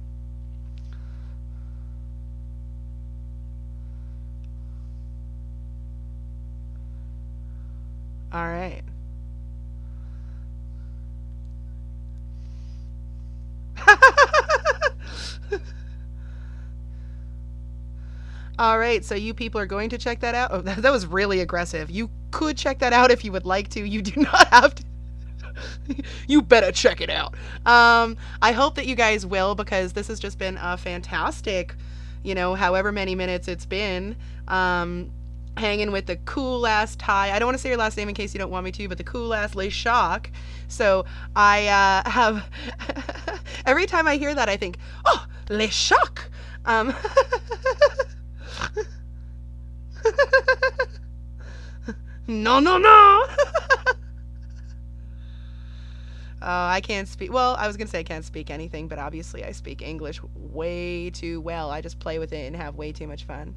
All 8.34 8.47
right. 8.47 8.82
All 18.62 18.78
right, 18.78 19.03
so 19.03 19.16
you 19.16 19.34
people 19.34 19.59
are 19.59 19.66
going 19.66 19.89
to 19.89 19.97
check 19.97 20.20
that 20.20 20.36
out. 20.36 20.51
Oh, 20.53 20.62
that, 20.62 20.84
that 20.84 20.91
was 20.91 21.07
really 21.07 21.39
aggressive. 21.39 21.89
You 21.89 22.12
could 22.30 22.55
check 22.55 22.78
that 22.78 22.93
out 22.93 23.09
if 23.09 23.26
you 23.26 23.32
would 23.32 23.47
like 23.47 23.70
to. 23.70 23.84
You 23.84 24.03
do 24.03 24.22
not 24.22 24.47
have 24.49 24.76
to. 24.76 24.84
you 26.28 26.43
better 26.43 26.72
check 26.72 27.01
it 27.01 27.09
out. 27.09 27.34
Um, 27.66 28.18
I 28.39 28.51
hope 28.51 28.76
that 28.76 28.86
you 28.86 28.93
guys 28.93 29.26
will 29.26 29.55
because 29.55 29.93
this 29.93 30.09
has 30.09 30.20
just 30.20 30.38
been 30.38 30.59
a 30.62 30.78
fantastic, 30.78 31.74
you 32.22 32.36
know, 32.36 32.53
however 32.53 32.91
many 32.91 33.16
minutes 33.16 33.47
it's 33.47 33.66
been. 33.66 34.16
Um, 34.47 35.09
hanging 35.57 35.91
with 35.91 36.05
the 36.05 36.18
cool 36.18 36.68
ass 36.68 36.95
Ty. 36.95 37.32
I 37.32 37.39
don't 37.39 37.47
want 37.47 37.57
to 37.57 37.62
say 37.62 37.70
your 37.70 37.80
last 37.80 37.97
name 37.97 38.09
in 38.09 38.16
case 38.16 38.32
you 38.32 38.38
don't 38.38 38.51
want 38.51 38.64
me 38.64 38.72
to, 38.74 38.88
but 38.88 38.99
the 38.99 39.03
cool 39.03 39.34
ass 39.34 39.55
Leyshock. 39.55 40.28
So 40.68 41.05
I 41.36 41.68
uh, 41.68 42.07
have 42.12 42.47
every 43.66 43.88
time 43.88 44.07
I 44.07 44.18
hear 44.18 44.36
that, 44.36 44.49
I 44.49 44.55
think, 44.55 44.78
oh, 45.05 45.26
Le 45.49 45.68
Shock. 45.68 46.30
Um, 46.66 46.93
no, 52.27 52.59
no, 52.59 52.77
no. 52.77 53.25
Oh, 56.43 56.47
I 56.47 56.81
can't 56.81 57.07
speak. 57.07 57.31
Well, 57.31 57.55
I 57.59 57.67
was 57.67 57.77
going 57.77 57.85
to 57.85 57.91
say 57.91 57.99
I 57.99 58.03
can't 58.03 58.25
speak 58.25 58.49
anything, 58.49 58.87
but 58.87 58.97
obviously 58.97 59.43
I 59.43 59.51
speak 59.51 59.83
English 59.83 60.19
way 60.33 61.11
too 61.11 61.39
well. 61.39 61.69
I 61.69 61.81
just 61.81 61.99
play 61.99 62.17
with 62.17 62.33
it 62.33 62.47
and 62.47 62.55
have 62.55 62.75
way 62.75 62.91
too 62.91 63.05
much 63.05 63.25
fun. 63.25 63.53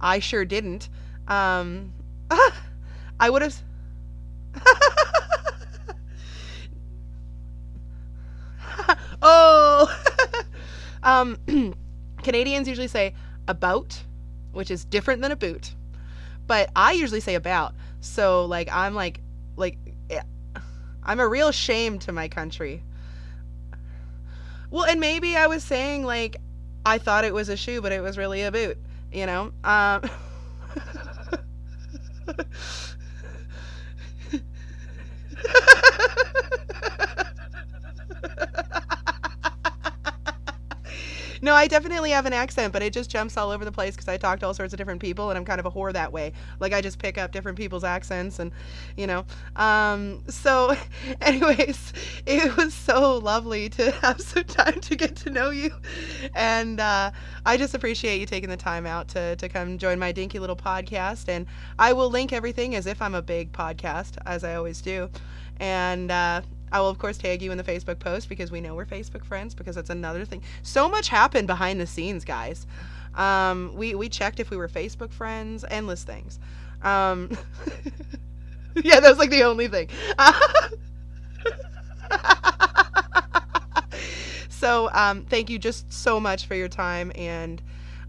I 0.00 0.20
sure 0.20 0.46
didn't. 0.46 0.88
Um, 1.28 1.92
I 3.20 3.28
would 3.28 3.42
have. 3.42 3.62
oh. 9.20 9.94
um, 11.02 11.36
Canadians 12.26 12.66
usually 12.68 12.88
say 12.88 13.14
about, 13.46 14.02
which 14.52 14.70
is 14.70 14.84
different 14.84 15.22
than 15.22 15.30
a 15.30 15.36
boot. 15.36 15.74
But 16.48 16.70
I 16.76 16.92
usually 16.92 17.20
say 17.20 17.36
about. 17.36 17.74
So 18.00 18.44
like 18.46 18.68
I'm 18.72 18.94
like 18.94 19.20
like 19.56 19.78
eh, 20.10 20.22
I'm 21.04 21.20
a 21.20 21.28
real 21.28 21.52
shame 21.52 21.98
to 22.00 22.12
my 22.12 22.28
country. 22.28 22.82
Well, 24.70 24.84
and 24.84 25.00
maybe 25.00 25.36
I 25.36 25.46
was 25.46 25.62
saying 25.64 26.04
like 26.04 26.36
I 26.84 26.98
thought 26.98 27.24
it 27.24 27.34
was 27.34 27.48
a 27.48 27.56
shoe, 27.56 27.80
but 27.80 27.92
it 27.92 28.02
was 28.02 28.18
really 28.18 28.42
a 28.42 28.52
boot, 28.52 28.78
you 29.12 29.26
know? 29.26 29.52
Um 29.64 30.02
No, 41.42 41.54
I 41.54 41.66
definitely 41.66 42.10
have 42.10 42.26
an 42.26 42.32
accent, 42.32 42.72
but 42.72 42.82
it 42.82 42.92
just 42.92 43.10
jumps 43.10 43.36
all 43.36 43.50
over 43.50 43.64
the 43.64 43.72
place 43.72 43.94
because 43.94 44.08
I 44.08 44.16
talk 44.16 44.40
to 44.40 44.46
all 44.46 44.54
sorts 44.54 44.72
of 44.72 44.78
different 44.78 45.00
people, 45.00 45.30
and 45.30 45.38
I'm 45.38 45.44
kind 45.44 45.60
of 45.60 45.66
a 45.66 45.70
whore 45.70 45.92
that 45.92 46.12
way. 46.12 46.32
Like 46.60 46.72
I 46.72 46.80
just 46.80 46.98
pick 46.98 47.18
up 47.18 47.32
different 47.32 47.58
people's 47.58 47.84
accents, 47.84 48.38
and 48.38 48.52
you 48.96 49.06
know. 49.06 49.24
Um, 49.56 50.22
so, 50.28 50.76
anyways, 51.20 51.92
it 52.26 52.56
was 52.56 52.74
so 52.74 53.18
lovely 53.18 53.68
to 53.70 53.90
have 54.02 54.20
some 54.20 54.44
time 54.44 54.80
to 54.80 54.96
get 54.96 55.16
to 55.16 55.30
know 55.30 55.50
you, 55.50 55.72
and 56.34 56.80
uh, 56.80 57.10
I 57.44 57.56
just 57.56 57.74
appreciate 57.74 58.20
you 58.20 58.26
taking 58.26 58.48
the 58.48 58.56
time 58.56 58.86
out 58.86 59.08
to 59.08 59.36
to 59.36 59.48
come 59.48 59.78
join 59.78 59.98
my 59.98 60.12
dinky 60.12 60.38
little 60.38 60.56
podcast. 60.56 61.28
And 61.28 61.46
I 61.78 61.92
will 61.92 62.10
link 62.10 62.32
everything 62.32 62.74
as 62.74 62.86
if 62.86 63.00
I'm 63.02 63.14
a 63.14 63.22
big 63.22 63.52
podcast, 63.52 64.18
as 64.26 64.44
I 64.44 64.54
always 64.54 64.80
do. 64.80 65.10
And 65.58 66.10
uh, 66.10 66.42
I 66.72 66.80
will, 66.80 66.88
of 66.88 66.98
course, 66.98 67.18
tag 67.18 67.42
you 67.42 67.52
in 67.52 67.58
the 67.58 67.64
Facebook 67.64 67.98
post 67.98 68.28
because 68.28 68.50
we 68.50 68.60
know 68.60 68.74
we're 68.74 68.86
Facebook 68.86 69.24
friends 69.24 69.54
because 69.54 69.76
that's 69.76 69.90
another 69.90 70.24
thing. 70.24 70.42
So 70.62 70.88
much 70.88 71.08
happened 71.08 71.46
behind 71.46 71.80
the 71.80 71.86
scenes, 71.86 72.24
guys. 72.24 72.66
Um, 73.14 73.72
we, 73.74 73.94
we 73.94 74.08
checked 74.08 74.40
if 74.40 74.50
we 74.50 74.56
were 74.56 74.68
Facebook 74.68 75.12
friends, 75.12 75.64
endless 75.70 76.04
things. 76.04 76.38
Um, 76.82 77.36
yeah, 78.76 79.00
that 79.00 79.08
was 79.08 79.18
like 79.18 79.30
the 79.30 79.44
only 79.44 79.68
thing. 79.68 79.88
so 84.48 84.90
um, 84.92 85.24
thank 85.24 85.50
you 85.50 85.58
just 85.58 85.92
so 85.92 86.20
much 86.20 86.46
for 86.46 86.54
your 86.54 86.68
time. 86.68 87.12
And 87.14 87.62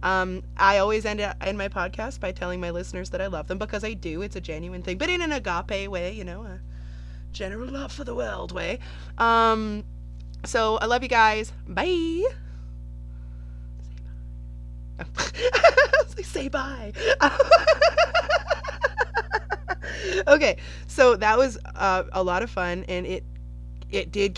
um, 0.04 0.44
I 0.58 0.78
always 0.80 1.06
end, 1.06 1.22
end 1.42 1.58
my 1.58 1.70
podcast 1.70 2.20
by 2.20 2.32
telling 2.32 2.62
my 2.62 2.72
listeners 2.72 3.10
that 3.12 3.22
I 3.22 3.28
love 3.28 3.48
them 3.48 3.58
because 3.58 3.84
I 3.84 3.94
do. 3.94 4.22
It's 4.22 4.36
a 4.36 4.42
genuine 4.42 4.84
thing, 4.84 4.98
but 4.98 5.10
in 5.10 5.22
an 5.22 5.32
agape 5.32 5.90
way, 5.90 6.14
you 6.14 6.24
know. 6.24 6.44
Uh, 6.44 6.58
general 7.32 7.70
love 7.70 7.92
for 7.92 8.04
the 8.04 8.16
world 8.16 8.52
way. 8.52 8.80
Um, 9.18 9.84
so 10.46 10.78
I 10.78 10.86
love 10.86 11.04
you 11.04 11.10
guys. 11.10 11.52
Bye. 11.68 12.24
Say 16.18 16.24
bye. 16.24 16.24
say 16.24 16.48
bye. 16.48 16.94
okay, 20.28 20.58
so 20.88 21.16
that 21.16 21.38
was 21.38 21.58
uh, 21.76 22.04
a 22.12 22.24
lot 22.24 22.44
of 22.44 22.50
fun, 22.50 22.86
and 22.88 23.06
it 23.06 23.24
it 23.92 24.12
did 24.12 24.34